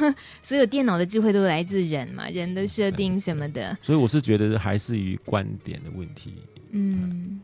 [0.43, 6.35] 所有电脑的智慧都来自人嘛，人的设定什么的，所以我是觉得还是于观点的问题，
[6.71, 7.41] 嗯。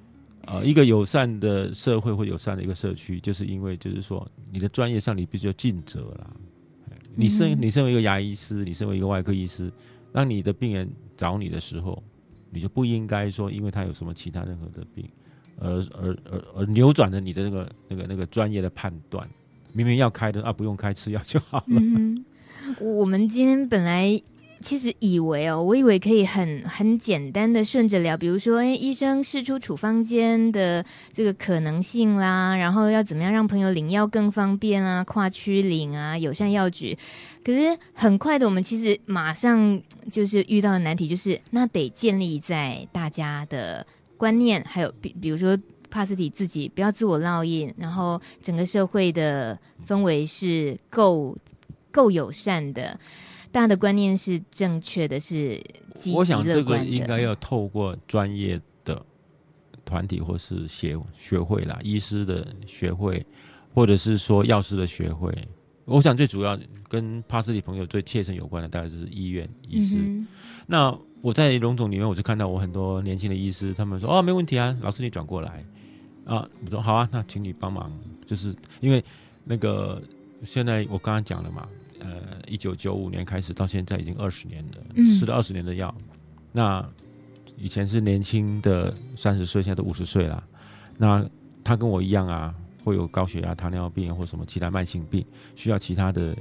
[0.50, 6.30] 呃，一个友善的社会或友善的一个社区，就是因为就是说，你的专业上你必须要尽责啦。
[7.14, 9.70] 你身你身为一个牙医师，你身为一个外科医师，
[10.10, 12.02] 当你的病人找你的时候，
[12.48, 15.06] 你就不应该说，因为他有什么其他任何的病，
[15.58, 19.28] 而而而而扭转了你的那个那个那个专业的判断。
[19.72, 21.64] 明明要开的啊，不用开，吃药就好了。
[21.68, 22.24] 嗯，
[22.80, 24.20] 我们今天本来。
[24.60, 36.98] 其实以为哦，我以为可以很很简单的顺着聊，比如说，哎，医生试出处方间的这个可能性啦，然后要怎么样让朋友领药更方便啊，跨区领啊，友善药局。
[37.44, 45.56] 可是很快的，我们其实马上就是遇到的难题，就是那得建立在大家的观念，还有比比如说
[45.90, 51.36] 帕斯蒂自己不要自我烙印，然后整个社会的氛围是够
[51.90, 52.98] 够友善的。
[53.50, 55.56] 大家的观念是正确的，是
[55.94, 56.18] 积极的。
[56.18, 59.04] 我想这个应该要透过专业的
[59.84, 63.24] 团体或是协学会啦，医师的学会，
[63.74, 65.32] 或者是说药师的学会。
[65.86, 69.96] 我想最主要跟帕斯蒂朋友最切身有关的，大概就是医院医师。
[69.98, 70.28] 嗯、
[70.66, 75.64] 那我在龙总里面，我就看到我很多年轻的医师，他们说：“哦，没问题啊，老师你转过来
[76.28, 77.90] 啊。”我说：“好啊，那请你帮忙。”
[78.24, 79.04] 就是因为
[79.42, 80.00] 那个
[80.44, 81.66] 现在我刚刚讲了嘛。
[82.00, 85.92] 呃，一九九五年开始到现在已经二十年了，嗯、吃了二十年的药。
[86.52, 86.88] 那
[87.56, 90.40] 以前是年轻的三十岁，现在都五十岁了。
[90.96, 91.28] 那
[91.64, 96.36] 他跟我一样啊，会有高血压、糖尿病或什么其他慢性病，需要其他的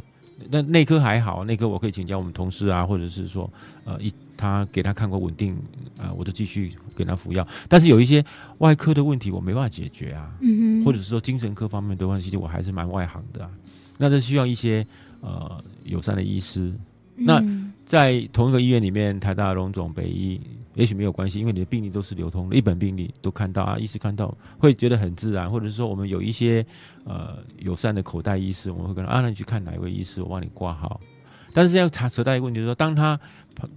[0.50, 3.52] 那内科还好，内科我可以请教我们同事啊，或者是说，
[3.86, 5.58] 呃，一他给他看过稳定，
[5.98, 7.46] 呃，我就继续给他服药。
[7.68, 8.24] 但是有一些
[8.60, 13.52] 外科的问题，我没办法解决啊，嗯哼，或者是说精神科方面的关系，我还是蛮外行的啊。
[13.98, 14.86] 那这需要一些
[15.22, 16.74] 呃友善的医师。
[17.16, 17.44] 那
[17.86, 20.40] 在同一个医院里面，台大、荣总、北医。
[20.78, 26.64] 也许没有关系，因为你的病例都是流通的，一本病例都看到啊，医师看到会觉得很自然，或者是说我们有一些
[27.04, 31.02] 呃友善的口袋医师，我们会跟他啊，那你去看哪一位医师，我帮你挂号。
[31.52, 33.20] 但是要查扯到一个问题，就是说当他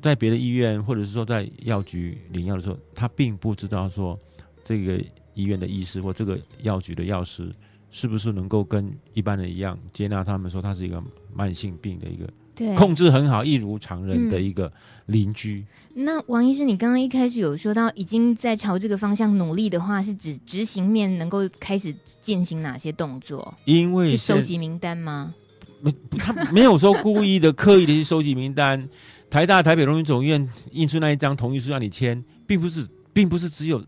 [0.03, 4.19] 在别的医院或者是说在药局领药的时候，他并不知道说
[4.63, 7.51] 这个医院的医师或这个药局的药师
[7.91, 12.29] 是不是能够跟一般人一样接纳他们，说他是一个慢性病的一个。
[12.61, 14.71] 对，控制很好，一如常人的一个
[15.07, 15.65] 邻居。
[15.95, 23.55] 嗯、那王医师，你刚刚一开始有说到，已经在朝这个方向努力的话，是指执行面能够开始进行哪些动作？
[23.65, 25.35] 因为收集名单吗？
[25.81, 28.87] 没，他没有说故意的、 刻意的去收集名单。
[29.31, 33.83] 台大、台北荣誉总医院印出那一张同意书让你签，并不是，并不是只有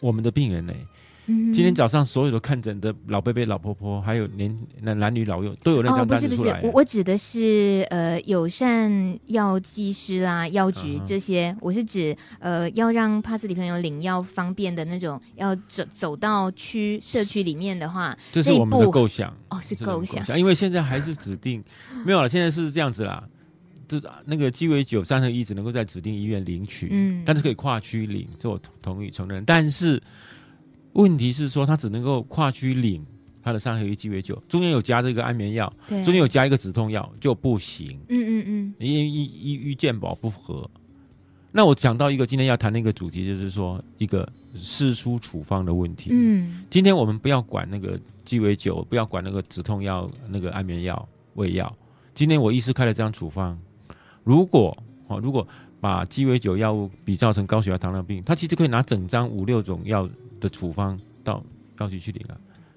[0.00, 0.86] 我们的病人呢、欸。
[1.26, 6.54] 今天早上所有的看诊的老伯伯、老婆婆，还有年男男女老幼，都有那张单子出来。
[6.54, 11.52] 哦，不是不是，我我指的是呃友善药剂师啦、药局这些。
[11.52, 11.56] Uh.
[11.60, 20.26] 我是指呃要让帕斯里朋友领药方便的那种，要走走到区社区里面的话，这是我们的构想哦，是构想。
[20.36, 21.62] 因为现在还是指定
[22.04, 23.22] 没有了，现在是这样子啦，
[23.86, 30.02] 这那个鸡尾酒三合一只能够在指定医院领取，嗯，但是可以跨区领，这我同意承认，但是。
[30.92, 33.04] 问题是说，他只能够跨区领
[33.42, 37.98] 他的三合一鸡尾酒，中间有加这个安眠药，中间有加一个止痛药就不行。
[38.08, 40.68] 嗯嗯嗯，因为医医医健保不合。
[41.50, 46.10] 那我讲到一个今天要谈的一个主题，就是说一个释出处方的问题。
[46.12, 51.74] 嗯，今天我们不要管那个鸡尾酒，不要管那个止痛药、那个安眠药、胃药。
[52.14, 53.58] 今天我医师开了这张处方，
[54.24, 54.76] 如果
[55.08, 55.46] 哦，如果
[55.80, 60.08] 把鸡尾酒药物比造成高血压、糖尿病，他其实可以拿整张五六种药。
[60.42, 61.42] 的处方到
[61.78, 62.34] 药局去领啊，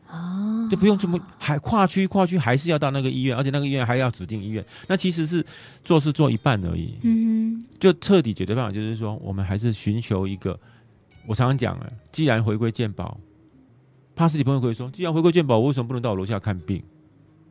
[0.07, 5.43] 哦，就不用这么还跨区跨区还是要到那个医院，而且那个医院还要指定医院，那其实是
[5.83, 6.93] 做事做一半而已。
[7.01, 10.57] 嗯，就彻底解决办法就是说，我们还是寻求一个，
[11.25, 13.19] 我常常讲啊，既然回归健保，
[14.15, 16.83] 怕自己朋友可以说，既然回归健保，我为什么不能到我楼下看病？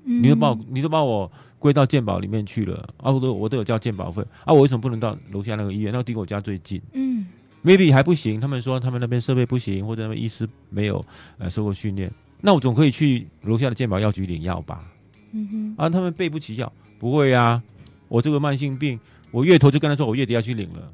[0.05, 5.93] 嗯，你都把我你都把我归到健保里面去了啊，我都我都有交健保费啊，我为什么不能到楼下那个医院？
[5.93, 6.81] 那离我家最近。
[6.93, 7.27] 嗯。
[7.65, 11.05] Maybe 还不行，他们说他们那边设备不行，或者他们医师没有
[11.39, 14.85] 呃受过训练，那我总可以去楼下的健保药局领药吧？
[15.33, 17.61] 嗯哼，啊，他们备不起药，不会啊，
[18.07, 19.01] 我这个慢性病，
[19.31, 20.93] 我月头就跟他说我月底要去领了。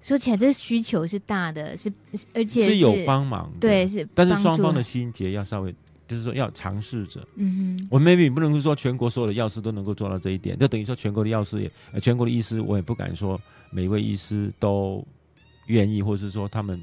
[0.00, 1.92] 说起来，这需求是大的，是
[2.32, 5.74] 而且是，是有帮忙，对，是，但是双方的心结要稍微，
[6.06, 7.20] 就是说要尝试着。
[7.34, 13.38] 嗯哼，我 maybe 不能说全国所有的药师都能够做到这一点，就等于说全国的药师也，呃，全国的医师，我也不敢说
[13.70, 15.04] 每一位医师都。
[15.68, 16.78] 愿意，或者是说他们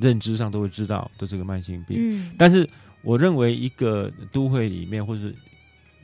[0.00, 1.98] 认知上都会知道这是个慢性病。
[1.98, 2.66] 嗯，但是
[3.02, 5.34] 我认为一个都会里面，或是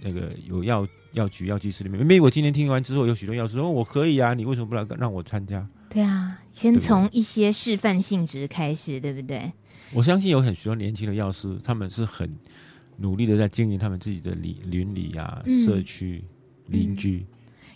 [0.02, 5.66] 那个有药药局、药剂师里面，因为我今天听完之后，有许多药师说我可以啊，你为什么不来让我参加？
[5.88, 9.52] 对啊，先从一些示范性质开始，对不对？
[9.92, 12.30] 我相信有很许多年轻的药师，他们是很
[12.98, 16.22] 努力的在经营他们自己的邻邻里啊、嗯、社区、
[16.66, 17.26] 邻居，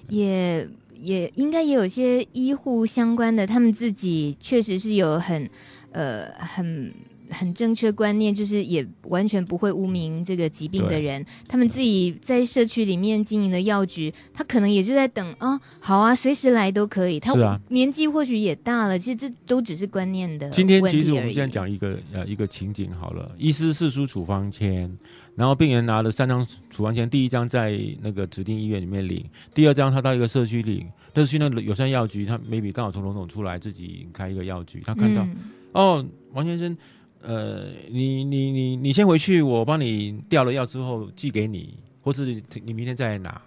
[0.08, 0.68] 嗯、也。
[0.98, 5.48] 也应该也有些医护相关的，他们自己确实是有很，
[5.92, 6.92] 呃，很
[7.30, 11.24] 很正确观念，就是也完全不会污名这个疾病的人。
[11.48, 17.18] 他们自己在社区里面经营的药局，他可能也就在等啊，好啊，随时来都可以。
[17.18, 20.48] 他年纪或许也大了，其实这都只是观念的。
[20.50, 24.96] 今天其实我们现在讲一个呃一个情景好了，医师释出处方签。
[25.37, 35.37] 然后病人拿了三张处方签，第一张在那个指定医院里面领，第二张他到一个社区领，社区那友善药局，他 maybe 刚好从龙总出来自己开一个药局，他看到，嗯、
[35.72, 36.76] 哦，王先生，
[37.24, 42.24] 呃，你你你你先回去，我帮你调了药之后寄给你，或者
[42.64, 43.40] 你明天再来拿，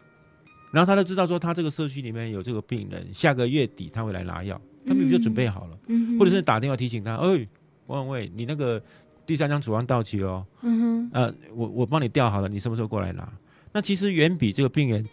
[0.71, 7.47] 然后他就知道说他这个社区里面有这个病人，下个月底他会来拿药，他 maybe 就准备好了，嗯、或者是打电话提醒他，哎，
[7.85, 8.81] 王伟，你那个。
[9.27, 13.29] 第三张处方到期了，嗯哼，呃，我我帮你调好了，你什么时候过来拿？
[13.73, 15.05] 那其实远比这个病人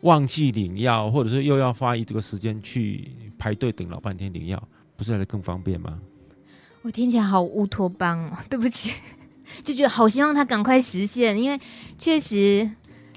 [0.00, 6.00] 忘记领药，或者是又要花一这个时间去排队等老半天领药，不是来的更方便吗？
[6.82, 8.92] 我听起来好乌托邦哦， 对不起，
[9.62, 11.58] 就觉得好希望它赶快实现，因为
[11.98, 12.68] 确实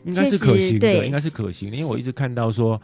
[0.03, 2.82] 应该是可行的，应该是可行的，因为我一直看到说，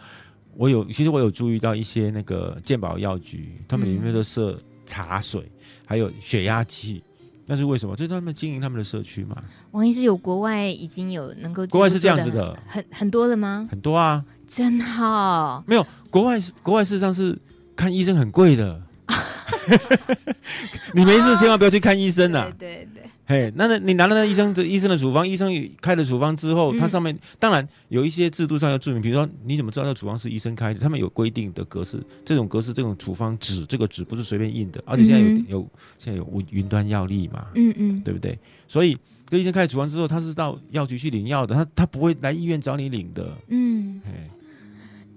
[0.55, 5.51] 我有其实我有注意到一些那个健保药局，他们里面都设茶水，嗯、
[5.87, 7.03] 还有血压计。
[7.49, 7.95] 那是为什么？
[7.95, 9.41] 这是他们经营他们的社区嘛。
[9.71, 13.65] 王医师有国外已经有能够国外是这样子的，很很多的吗？
[13.71, 15.63] 很多啊，真好。
[15.65, 17.39] 没有国外是国外事实上是
[17.73, 18.81] 看医生很贵的。
[20.93, 22.53] 你没事千万不要去看医生呐、啊。
[22.57, 23.03] 对对对。
[23.29, 25.51] 嘿，那那你拿了那医生的医生的处方，医生
[25.81, 30.79] 开了处方之后，它上面、嗯、当然有一些制度上要注明，比如说你怎么知道那处方是医生开的？
[30.79, 38.39] 他们有规定的格式，这种格式这种处方纸，这个纸不是随便印的，而且现在有、嗯、有现在有云云端药历嘛，嗯嗯，对不对？
[38.65, 38.97] 所以
[39.29, 43.29] 这医生开了处方之后，他是到药局去领药的，他他不会来医院找你领的。
[43.49, 44.11] 嗯，嘿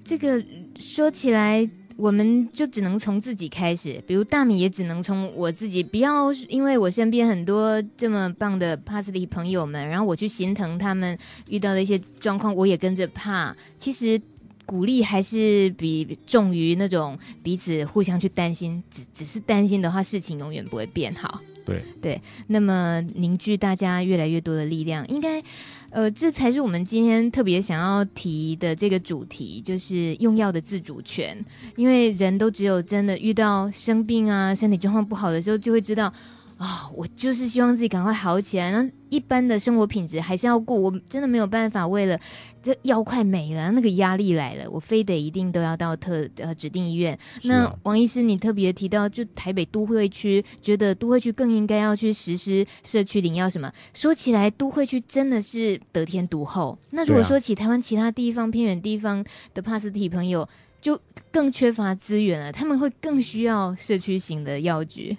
[0.03, 0.45] 这个
[0.81, 1.71] 说起来。
[2.01, 11.17] 我们就只能从自己开始，比如大米也只能从我自己，不要因为我身边很多这么棒的帕斯里朋友们，然后我去心疼他们
[11.51, 13.55] 遇到的一些状况，我也跟着怕。
[13.77, 14.21] 其实
[14.65, 21.41] 鼓励还是比重于那种彼此互相去担心，只只是担心的话，事情永远不会变好。
[21.67, 25.43] 对对，那么凝聚大家越来越多的力量，应该，
[25.91, 31.37] 呃，这才是我们今天特别想要提的这个主题，就是用药的自主权。
[31.77, 36.13] 因为人都只有真的遇到生病啊、身体状况不好的时候，就会知道。
[36.61, 38.71] 啊、哦，我就是希望自己赶快好起来。
[38.71, 42.21] 那一般的生活品质还是要顾，我真的没有办法为了
[42.63, 47.15] 这药快没了，那个压力来了，我非得一定都要到特呃指定医院。
[47.15, 53.73] 啊、那王医师，你特别提到，就台北都会区，觉得都会区更应该要去实施社区领药什么？
[53.95, 56.79] 说起来，都会区真的是得天独厚。
[56.91, 60.47] 那如果说起台湾其他地方偏远地方的帕斯提朋友，
[60.83, 61.01] 就
[61.33, 65.17] 更缺乏资源了，他们会更需要社区型的药局。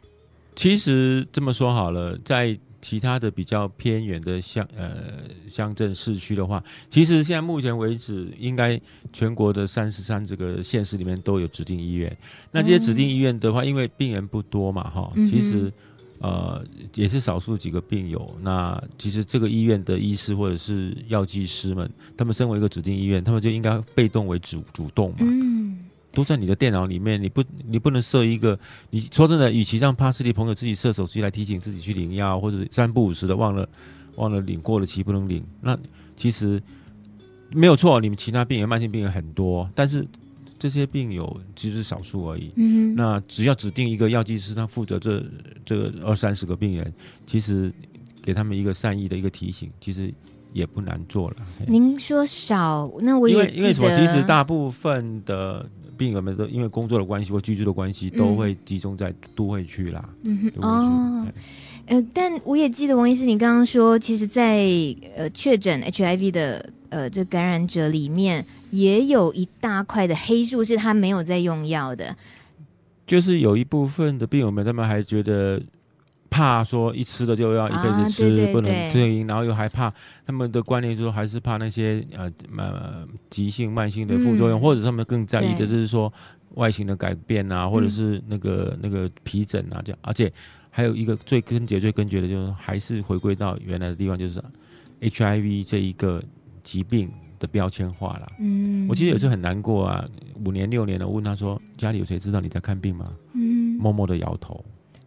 [0.56, 4.92] 其实这么说好了，在其他的比较偏远的乡呃
[5.48, 8.80] 乡镇市区的话，其实现在目前为止，应该
[9.14, 12.18] 全国的三十三这个县市里面都有指定医院。
[12.52, 15.72] 那这些指定医院的话，因为病人不多嘛，哈，其实
[16.18, 18.36] 呃也是少数几个病友。
[18.42, 21.88] 那其实这个医院的医师或者是药剂师们，
[22.18, 25.18] 他们身为一个指定医院，他们就应该被动为主主动嘛。
[26.12, 28.60] 都在你的电脑里面，你不，你不能设一个。
[28.90, 33.68] 你说真的，与其让帕斯蒂朋友自己设手机来提醒自己去领药，或者三不五时的忘了
[34.18, 35.78] 忘了领过了期不能领，那
[36.18, 36.62] 其实
[37.50, 38.00] 没有错。
[38.02, 40.06] 你们其他病人、慢性病人很多，但是
[40.60, 42.52] 这些病友其实是少数而已。
[42.56, 45.24] 嗯，那只要指定一个药剂师，他负责这
[45.64, 46.94] 这个二三十个病人，
[47.26, 47.72] 其实
[48.22, 50.14] 给他们一个善意的一个提醒，其实
[50.52, 51.38] 也不难做了。
[51.68, 53.90] 您说少，那我也因为因为什么？
[53.98, 55.70] 其实大部分的。
[56.02, 60.10] 病人们都因为工作的关系或居住的关系，都会集中在都会区啦。
[60.24, 61.28] 嗯哼，哦，
[61.86, 72.16] 呃，但我也记得王医师，你刚刚说，其实在，在呃确诊 HIV 的呃这感染者里面，也有一大块的黑数是他没有在用药的，
[73.06, 75.62] 就是有一部分的病友们，他们还觉得。
[76.32, 79.94] 怕说一吃了就要一辈子吃，啊、对对对，不能对，然后又害怕
[80.26, 86.12] 他们的观念就是还是怕那些呃呃急性慢性的副作用，嗯、或者他们更在意的就是说
[86.56, 90.32] 外形的改变啊，或者是那个那个皮疹啊这样，而且
[90.70, 94.42] 还有一个最根结最根结的就是还是回归到原来的地方，就是
[95.02, 96.24] HIV 这一个
[96.64, 97.10] 疾病
[97.40, 98.32] 的标签化了。
[98.40, 100.08] 嗯，我其实也是很难过啊，
[100.46, 103.06] 五年六年了，我问他说家里有谁知道你在看病吗？
[103.34, 104.64] 嗯，默默的摇头。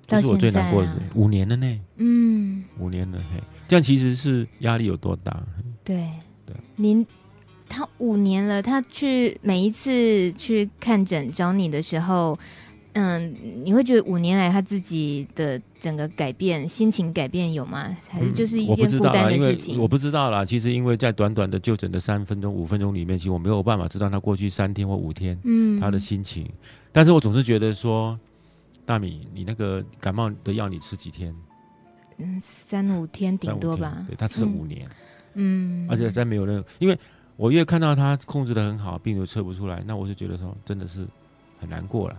[0.07, 1.81] 这是我最难过的，五年了呢。
[1.97, 5.43] 嗯，五年了，嘿，这样其实是压力有多大？
[5.83, 6.07] 对
[6.45, 7.05] 对，您
[7.69, 12.39] 他五年了，他去每一次去看诊找你的时候，
[12.93, 13.35] 嗯，
[13.65, 17.97] 你会觉得五年来他自己的整个改变、心情改变有吗？
[18.09, 19.79] 还是就是一件孤单的事情？
[19.79, 20.45] 嗯、我不知道啦。
[20.45, 26.45] 其实因为在短短的就诊的三分钟、五分钟里面，其实我没有办法知道他过去三天或五天，嗯，他的心情。
[26.45, 26.53] 嗯、
[26.93, 28.19] 但是我总是觉得说。
[28.87, 31.35] 大米，你那个感冒的药你吃几天？
[32.19, 34.05] 嗯，三五天顶多吧。
[34.07, 34.89] 对，他吃了五年，
[35.35, 36.99] 嗯，而且再没有任何，因为
[37.37, 41.07] 我越看到他控制的很好，病毒测不出来，那我就觉得说真的是
[41.59, 42.17] 很难过了。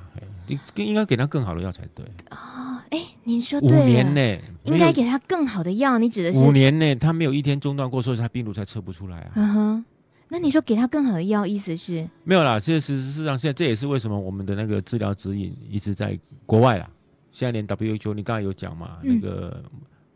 [0.48, 2.06] 应应该给他更好的药才对。
[2.32, 9.32] 哦，哎，您说对了，五年呢应该给他更好的药，你指的是五年呢他没有一天中断过，所以他病毒才测不出来啊。
[9.36, 9.86] 嗯哼。
[10.28, 12.60] 那你说给他更好的药，意思是没有啦。
[12.60, 16.90] 其实事实上，现在这也是为什么我们的那个治疗指引一直在国外啦。
[17.32, 18.98] 现在连 WHO，你刚才有讲嘛？
[19.04, 19.64] 嗯、那个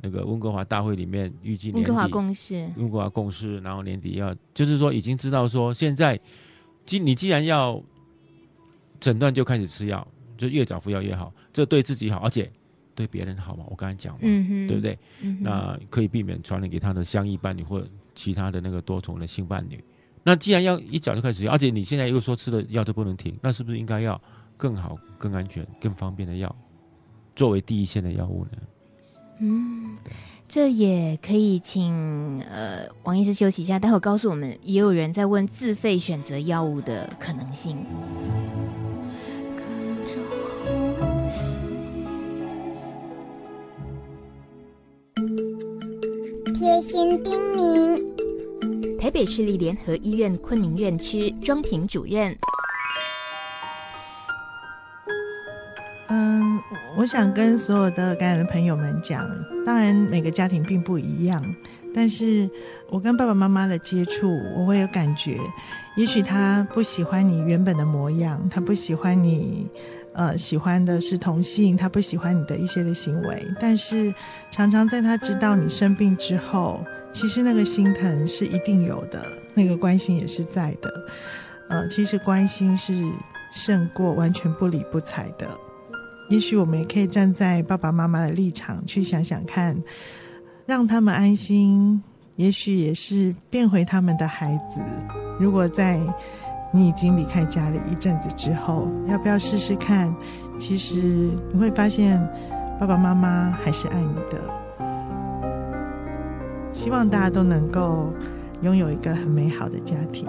[0.02, 6.20] 那个温哥华大会里面预计温哥华共识，温哥华共识，然后年底要就是说已经知道说现在
[6.86, 7.82] 既你既然要
[9.00, 10.06] 诊断就开始吃药，
[10.38, 12.52] 就越早服药越好，这对自己好，而且
[12.96, 13.64] 对别人好嘛。
[13.70, 14.98] 我刚才讲嘛，嗯、哼对不对？
[15.22, 17.84] 嗯、那可以避免传染给他的相依伴侣或
[18.16, 19.84] 其他的那个多重的性伴侣。
[20.24, 24.20] 那既然要一早就开始，而且你现在又说吃的药都不能停，那是不是应该要
[24.58, 26.56] 更好、更安全、更方便的药
[27.36, 28.52] 作为第一线的药物呢？
[29.42, 29.98] 嗯，
[30.48, 37.78] 这也可以请呃王医师休息一下，待会告诉我们，也有人在问自费选择药物的可能性。
[46.56, 47.98] 贴心叮咛，
[49.00, 52.38] 台北市立联合医院昆明院区庄平主任。
[56.10, 56.60] 嗯，
[56.98, 59.26] 我想跟所有的感染的朋友们讲，
[59.66, 61.42] 当然每个家庭并不一样，
[61.96, 62.50] 但是
[62.90, 65.40] 我跟爸爸妈妈的接触，我会有感觉，
[65.96, 69.66] 也许他不喜欢你原本的模样，他不喜欢你。
[70.12, 74.14] 呃，喜欢的是同性，他不喜欢你的一些的行为，但是
[74.52, 80.92] 常常在他知道你生病之后，其实那个心疼是一定有的，那个关心也是在的。
[81.70, 82.94] 呃，其实关心是
[83.54, 85.50] 胜过完全不理不睬的。
[86.30, 89.76] 也许我们也可以站在爸爸妈妈的立场去想想看，
[90.66, 92.02] 让他们安心，
[92.36, 94.80] 也许也是变回他们的孩子。
[95.40, 96.00] 如果在
[96.72, 100.16] 你已经离开家里一阵子之后，要不要试试看？
[100.60, 100.96] 其实
[101.52, 102.20] 你会发现，
[102.80, 104.59] 爸爸妈妈还是爱你的。
[106.80, 108.10] 希望大家都能够
[108.62, 110.26] 拥有一个很美好的家庭。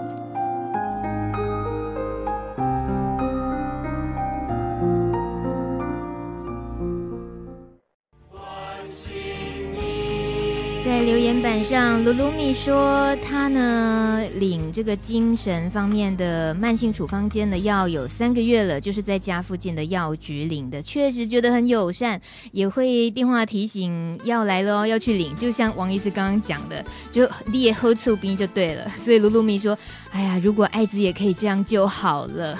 [10.83, 22.19] 在留言板上，噜噜米说他呢领这个精神方面的慢性处方间的药有三个月了，就是在家附近的药局领的，确实觉得很友善，
[22.51, 25.35] 也会电话提醒要来了哦，要去领。
[25.35, 28.89] 就像王医师刚刚讲的，就你也喝醋冰就对了。
[29.03, 29.77] 所以噜噜米说
[30.11, 32.53] ：“哎呀，如果艾滋也可以这样就好了。
[32.53, 32.59] 啊”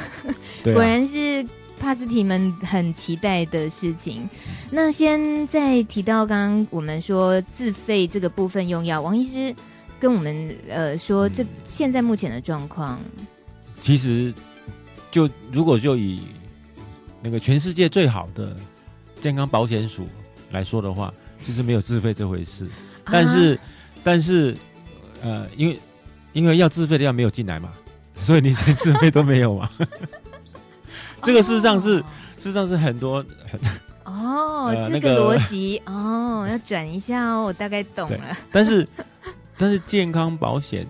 [0.63, 1.45] 果然是。
[1.81, 4.29] 帕斯提们很期待的事情。
[4.69, 9.53] 那先再提到刚刚我们说自费这个部分用药，王医师
[9.99, 13.01] 跟我们呃说，这现在目前的状况，
[13.79, 14.31] 其实
[15.09, 16.21] 就如果就以
[17.21, 18.55] 那个全世界最好的
[19.19, 20.07] 健康保险署
[20.51, 21.11] 来说的话，
[21.45, 22.69] 就是没有自费这回事。
[23.05, 23.59] 但是、啊、
[24.03, 24.55] 但是
[25.21, 25.79] 呃，因为
[26.33, 27.71] 因为要自费的药没有进来嘛，
[28.15, 29.69] 所以你连自费都没有嘛。
[31.23, 32.05] 这个事实上是，oh.
[32.37, 33.59] 事实上是很多很
[34.03, 38.37] 哦，oh, 呃、这个逻辑哦，oh, 要转一下哦，我大概懂了。
[38.51, 38.87] 但是，
[39.57, 40.85] 但是健康保险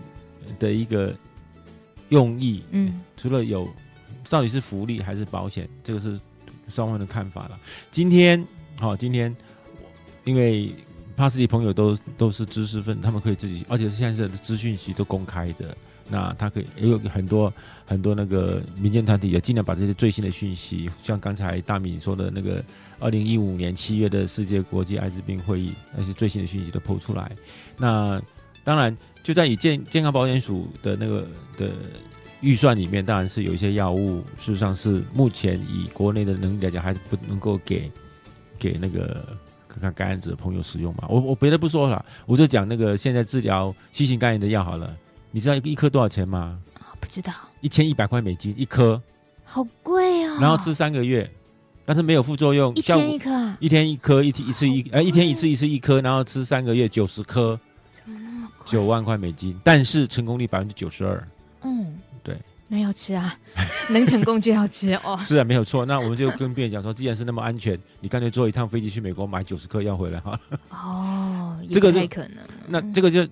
[0.58, 1.14] 的一个
[2.10, 3.68] 用意，嗯，除了有
[4.30, 6.20] 到底是福利还是保险，这个是
[6.70, 7.60] 双方的看法了。
[7.92, 8.46] 今天，
[8.80, 9.36] 好、哦，今天
[10.24, 10.74] 因为
[11.18, 15.76] 帕斯蒂朋友都都是知识分子，他们可以自己，而且现在的资讯其实都公开的。
[16.12, 17.52] 那他可以也有很多
[17.86, 22.62] 很多那个民间团体也尽量把这些最新的讯息，像刚才大米说的那个
[23.00, 27.32] 二零一五年七月的世界国际艾滋病会议那些最新的讯息都抛出来。
[27.78, 28.22] 那
[28.66, 31.26] 当然就在以健健康保险署的那个
[31.58, 31.72] 的
[32.42, 37.90] 预算里面，当然是有一些药物，事实上是目前以国内的能力来讲，还是不能够给
[38.60, 39.26] 给那个
[39.70, 41.06] 看看感染者的朋友使用嘛。
[41.08, 44.94] 我我别的不说了，我就讲那个现在治疗新型肝炎的药好了。
[45.32, 46.60] 你知道一颗多少钱吗？
[47.00, 49.02] 不知道，一千一百块美金一颗，
[49.44, 50.38] 好贵哦。
[50.40, 51.28] 然后吃三个月，
[51.84, 57.60] 但是没有副作用，一天一颗啊，一天一颗，一天一次一，呃，一天一次一次一颗，然后吃三个月九十颗，
[58.66, 61.28] 九万块美金，但是成功率百分之九十二。
[61.64, 63.36] 嗯，对，那要吃啊，
[63.90, 65.18] 能成功就要吃哦。
[65.26, 65.84] 是啊，没有错。
[65.88, 70.40] 那我们就跟病人讲说，既然是那么安全，你干脆坐一趟飞机去美国买九十颗药回来哈。
[70.70, 72.38] 哦，这个太可能。
[72.68, 73.28] 那这个就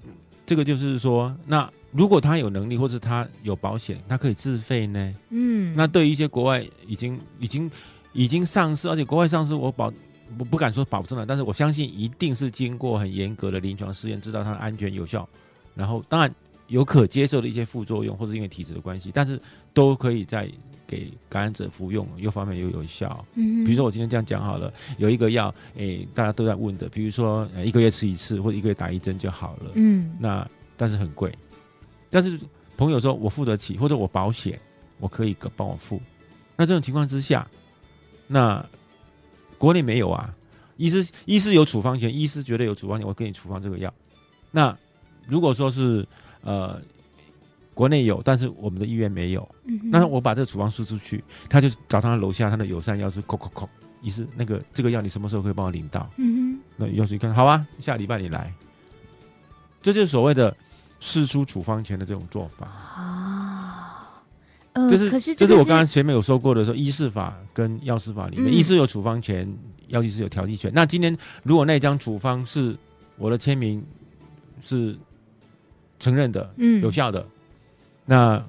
[0.45, 1.69] 这个就是说那。
[1.91, 5.13] 如果他有能力，或者他有保险，他可以自费呢。
[5.29, 7.69] 嗯，那对于一些国外已经、已经、
[8.13, 9.91] 已经上市，而且国外上市，我保
[10.37, 15.27] 我不敢说保证了，但是我相信一定是经过很严格的临床试验，知道它的安全有效。
[15.73, 16.33] 然后当然
[16.67, 19.41] 有可接受的一些副作用，或者因为体质的关系，但是
[19.73, 20.47] 都可以在
[20.85, 23.25] 给感染者服用，又方便又有效。
[23.33, 29.71] 嗯，比如说我今天这样讲好了，有一个药，诶，大家都在问的，比如说呃一个月吃一次，或者一个月打一针就好了。
[29.73, 31.33] 嗯，那但是很贵。
[32.09, 32.39] 但是
[32.77, 34.59] 朋友说我付得起，或者我保险，
[34.99, 36.01] 我可以帮我付。
[36.55, 37.47] 那这种情况之下，
[38.27, 38.65] 那
[39.57, 40.33] 国内没有啊？
[40.77, 43.93] 医师医师有处方权，医师觉得有处方权，我给你处方这个药。
[44.49, 44.75] 那
[45.27, 46.07] 如果说是
[46.41, 46.81] 呃
[47.73, 53.69] 国内有，但是我们的医院没有，嗯、那我把这个处方输出去，他就找他楼下他的友善药师，扣扣扣，
[54.01, 56.09] 医师那个这个药你什么时候可以帮我领到？
[56.17, 58.53] 嗯哼，那药师一看，好啊，下礼拜你来。
[59.81, 60.55] 这就是所谓的。
[60.99, 62.65] 释出处方权的这种做法。
[62.67, 64.23] 啊，
[64.73, 68.53] 呃，就是可是这是我刚刚刚前面有说过的，说医师法跟药师法里面，嗯。
[68.53, 69.51] 医师有处方权，
[69.87, 70.71] 药剂师有调剂权。
[70.73, 72.77] 那今天如果那张处方是
[73.17, 73.83] 我的签名
[74.61, 74.97] 是
[75.99, 76.81] 承认的、嗯。
[76.81, 77.25] 有效的，
[78.05, 78.43] 那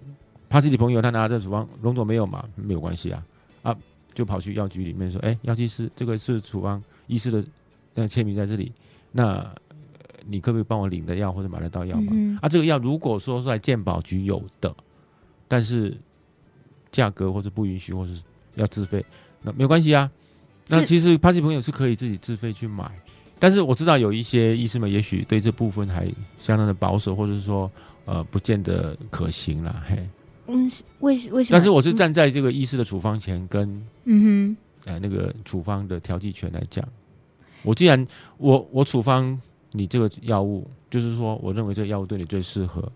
[0.48, 2.44] 帕斯蒂朋友他拿这个处方，龙总没有嘛？
[2.56, 3.22] 没有关系啊，
[3.62, 3.76] 啊，
[4.12, 7.44] 就跑去药局里面说，哎，药剂师这个是处方，医师的
[7.94, 8.72] 那签名在这里，
[9.12, 9.24] 那
[9.68, 9.69] 呃
[10.26, 12.12] 你可不可以帮我领的药或者买得到药嘛？
[12.12, 14.74] 嗯啊，这个药如果说是在健保局有的，
[15.48, 15.96] 但是
[16.90, 18.20] 价格或者不允许，或是
[18.54, 19.04] 要自费，
[19.42, 20.10] 那没有关系啊。
[20.68, 22.88] 那其实帕西朋友是可以自己自费去买，
[23.40, 26.06] 但是我知道有一些医师们也许对这部分还
[26.38, 27.70] 相当的保守，或者是说
[28.04, 29.82] 呃不见得可行啦。
[29.88, 30.08] 嘿，
[30.46, 31.58] 嗯，是为为什么？
[31.58, 33.68] 但是我是站在这个医师的处方前跟
[34.04, 36.86] 嗯哼呃那个处方的调剂权来讲，
[37.62, 38.06] 我既然
[38.38, 39.40] 我我处方
[39.72, 42.90] 你这个药物，就是说我认为这个药物对你最适合，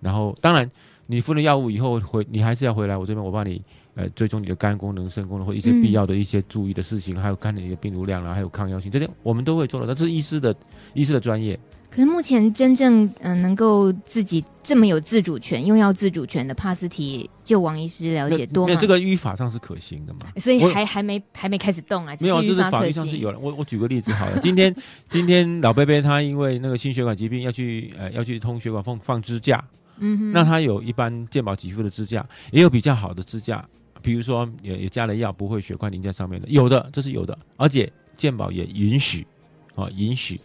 [0.00, 0.70] 然后当然
[1.06, 3.62] 你服了药物以后回你还是要回来我这边，我帮你
[3.94, 10.54] 呃追踪你的肝功能、肾功能或一些必要的一些注意的事情，还有看你的病毒量啦，还有抗药性，这些我们都会做的，这是医师的
[10.94, 11.58] 医师的专业。
[11.90, 18.66] 哼，可是目前真正嗯、呃能够自己这么有自主权、用药自主权的帕斯提，就王医师了解多吗？
[18.66, 20.20] 没有这个依法上是可行的嘛？
[20.36, 23.38] 所以还还没还没开始动啊，没有，只就是法律上是有了。
[23.38, 24.74] 我我举个例子好了，今天
[25.08, 29.64] 今天老贝贝他因为那个心血管疾病要去呃要去通血管放放支架，
[29.98, 33.64] 嗯哼，那他有一般健保给付的支架，也有比较好的支架，
[34.02, 39.26] 比如说也也加了药不会血块凝在上面的，有的这是有的，而且健保也允许
[39.74, 40.38] 啊允许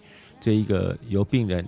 [0.44, 1.66] 这一个由病人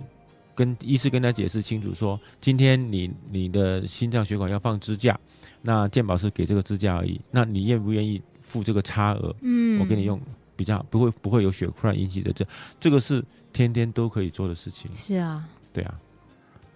[0.54, 5.18] 跟医师跟他解释清楚说，今天你你的心脏血管要放支架，
[5.62, 9.34] 那健保是给这个支架而已，那你愿不愿意付这个差额？
[9.40, 10.20] 嗯，我给你用
[10.54, 12.46] 比较不会不会有血块引起的这
[12.78, 15.98] 这个是天天都可以做的事情，是啊，对啊。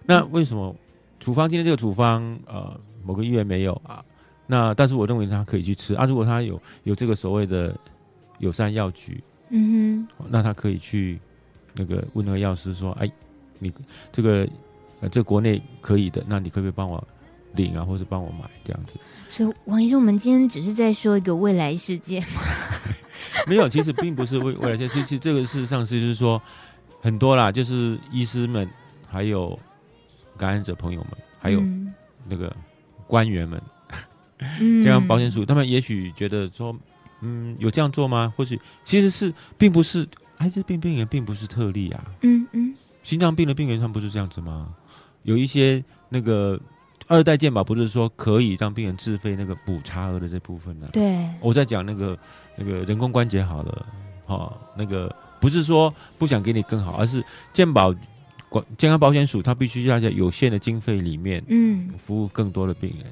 [0.07, 0.75] 那为什么
[1.19, 2.75] 处方今天这个处方呃
[3.05, 4.03] 某个医院没有啊？
[4.47, 6.05] 那但是我认为他可以去吃啊。
[6.07, 7.79] 如果他有有这个所谓的
[8.39, 9.21] 友善药局，
[9.51, 11.19] 嗯哼那他可以去
[11.73, 13.09] 那个问那个药师说，哎，
[13.59, 13.71] 你
[14.11, 14.47] 这个
[14.99, 17.05] 呃这个国内可以的，那你可不可以帮我
[17.53, 18.95] 领啊，或者帮我买这样子？
[19.29, 22.41] 所以王医生，我们今天只是在说一个未来世界嘛，
[23.47, 26.41] 没有，其实并不是未未来世界，其实这个事实上是就是说
[27.01, 28.69] 很多啦，就是医师们，
[29.07, 29.57] 还有
[30.37, 31.93] 感染者朋友们，还有嗯
[32.27, 32.53] 那个
[33.07, 33.61] 官员们，
[34.59, 36.75] 嗯 健康保险署，他们也许觉得说，
[37.21, 38.33] 嗯，有这样做吗？
[38.35, 40.07] 或许其实是并不是
[40.41, 42.73] 艾滋病病人并不是特例啊，嗯嗯
[43.03, 44.73] 心脏病的病人他们不是这样子吗？
[45.21, 46.59] 有一些那个
[47.05, 50.93] 二代健保不是说可以让病人自费那个补差额的这部分呢、啊？
[50.93, 52.17] 对，我在讲那个
[52.55, 53.85] 那个人工关节好了，
[54.25, 57.23] 哦，那个不是说不想给你更好，而是
[57.53, 57.93] 健保
[58.49, 63.05] 管健康保险署它必须要在有限的经费里面嗯服务更多的病人，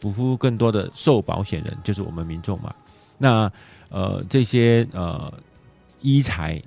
[0.00, 2.74] 服服务更多的受保险人，就是我们民众嘛。
[3.18, 3.52] 那
[3.90, 5.30] 呃这些呃
[6.02, 6.60] 医材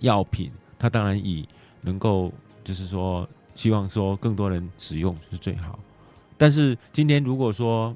[0.00, 1.46] 药品，它当然以
[1.82, 2.32] 能够
[2.64, 5.78] 就是说希望说更多人使用是最好。
[6.38, 7.94] 但是今天如果说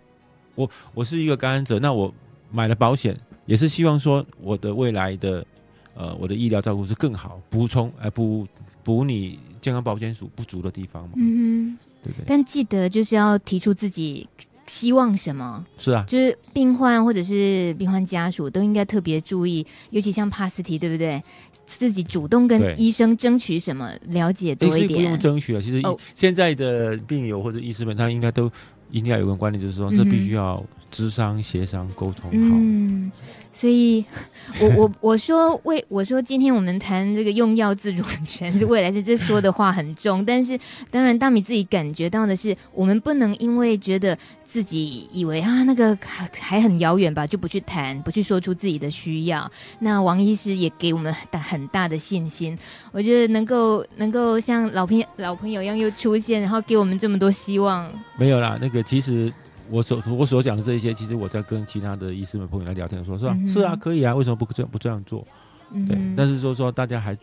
[0.55, 2.13] 我我是一个感染者，那我
[2.51, 5.45] 买了保险，也是希望说我的未来的
[5.95, 8.47] 呃我的医疗照顾是更好，补充呃补
[8.85, 12.25] 补你健康保险署不足的地方嘛，嗯哼，对不对？
[12.27, 14.29] 但记得就是要提出自己
[14.67, 21.23] 希望什么，是啊，就是病患或者是病患家属都应该特别注意，尤其像帕斯提，对不对？
[21.67, 25.03] 自己主动跟医生争取什么，了解多一点。
[25.03, 25.19] 用。
[25.19, 25.99] 争取了，其实哦。
[26.15, 28.49] 现在的病友或者医师们，他应该都
[28.93, 30.65] 应该有个观念，就是说这必须要
[30.97, 32.31] 咨商、协商、沟通好。
[32.33, 33.13] 嗯，
[33.53, 34.03] 所以
[34.61, 40.59] 我我我说为我说今天我们谈这个用药自主权是未来是这说的话很重， 但是
[40.91, 44.17] 当然大米自己感觉到的是，我们不能因为觉得
[44.47, 49.51] 自己以为啊那个还还很遥远吧，就不去谈，不去说出自己的需要。
[49.81, 52.57] 那王医师也给我们很大很大的信心，
[52.93, 57.93] 我觉得能够能够像老朋老朋友一样又出现，然后给我们这么多希望。
[58.19, 59.31] 没有啦，那个其实
[59.71, 63.35] 我所我所讲的这一些，其实我在跟其他的医师们朋友来聊天说，是吧？
[63.39, 65.27] 嗯是啊，可以啊，为什么不这样不这样做？
[65.89, 67.17] 对，但是说说大家还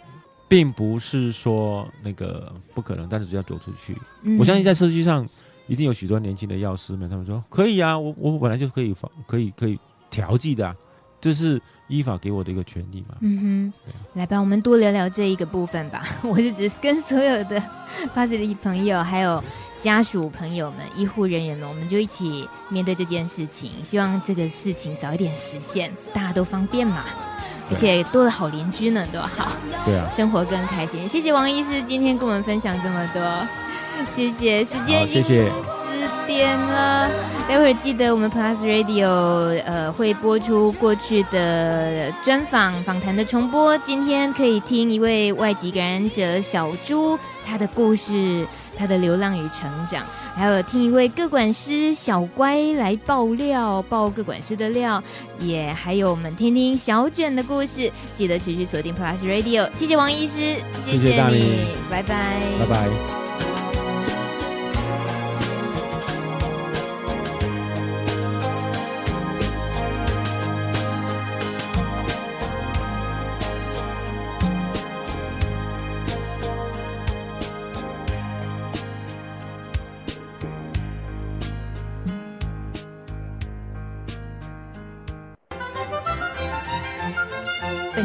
[0.47, 3.97] 并不是说那个不可能，但是只要走出去。
[4.23, 5.27] 嗯我相信在社区上
[5.67, 9.79] 一定有许多年轻的药师们，他们说可以啊，我我本来就可以放，可以可以
[10.09, 10.75] 调剂的、啊，
[11.23, 13.15] 这是依法给我的一个权利嘛。
[13.21, 13.73] 嗯哼，
[14.13, 16.03] 来吧，我们多聊聊这一个部分吧。
[16.21, 17.63] 我是只是跟所有的
[18.13, 19.41] 发自的朋友，还有
[19.79, 23.71] 家属朋友们、医护人员们，我们就一起面对这件事情。
[23.85, 27.05] 希望这个事情早一点实现，大家都方便嘛。
[27.71, 29.53] 而且多了好邻居呢，多好，
[29.85, 31.07] 对啊，生活更开心。
[31.07, 33.47] 谢谢王医师今天跟我们分享这么多。
[34.13, 35.82] 谢谢，时间已经谢谢十
[36.25, 37.09] 点了。
[37.47, 39.07] 待会儿记得我们 Plus Radio
[39.65, 43.77] 呃会播出过去的专访访谈的重播。
[43.79, 48.47] 今天可以听一位外籍感染者小朱他的故事，
[48.77, 55.03] 他的流浪与成长，还有听一位各管师小乖来爆料，爆各管师的料，
[55.39, 57.91] 也还有我们听听小卷的故事。
[58.15, 59.69] 记得持续锁定 Plus Radio。
[59.75, 63.22] 谢谢王医师，谢谢你，谢谢拜拜，拜拜。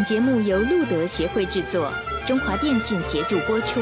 [0.09, 1.93] 节目由路德协会制作，
[2.27, 3.79] 中华电信协助播出。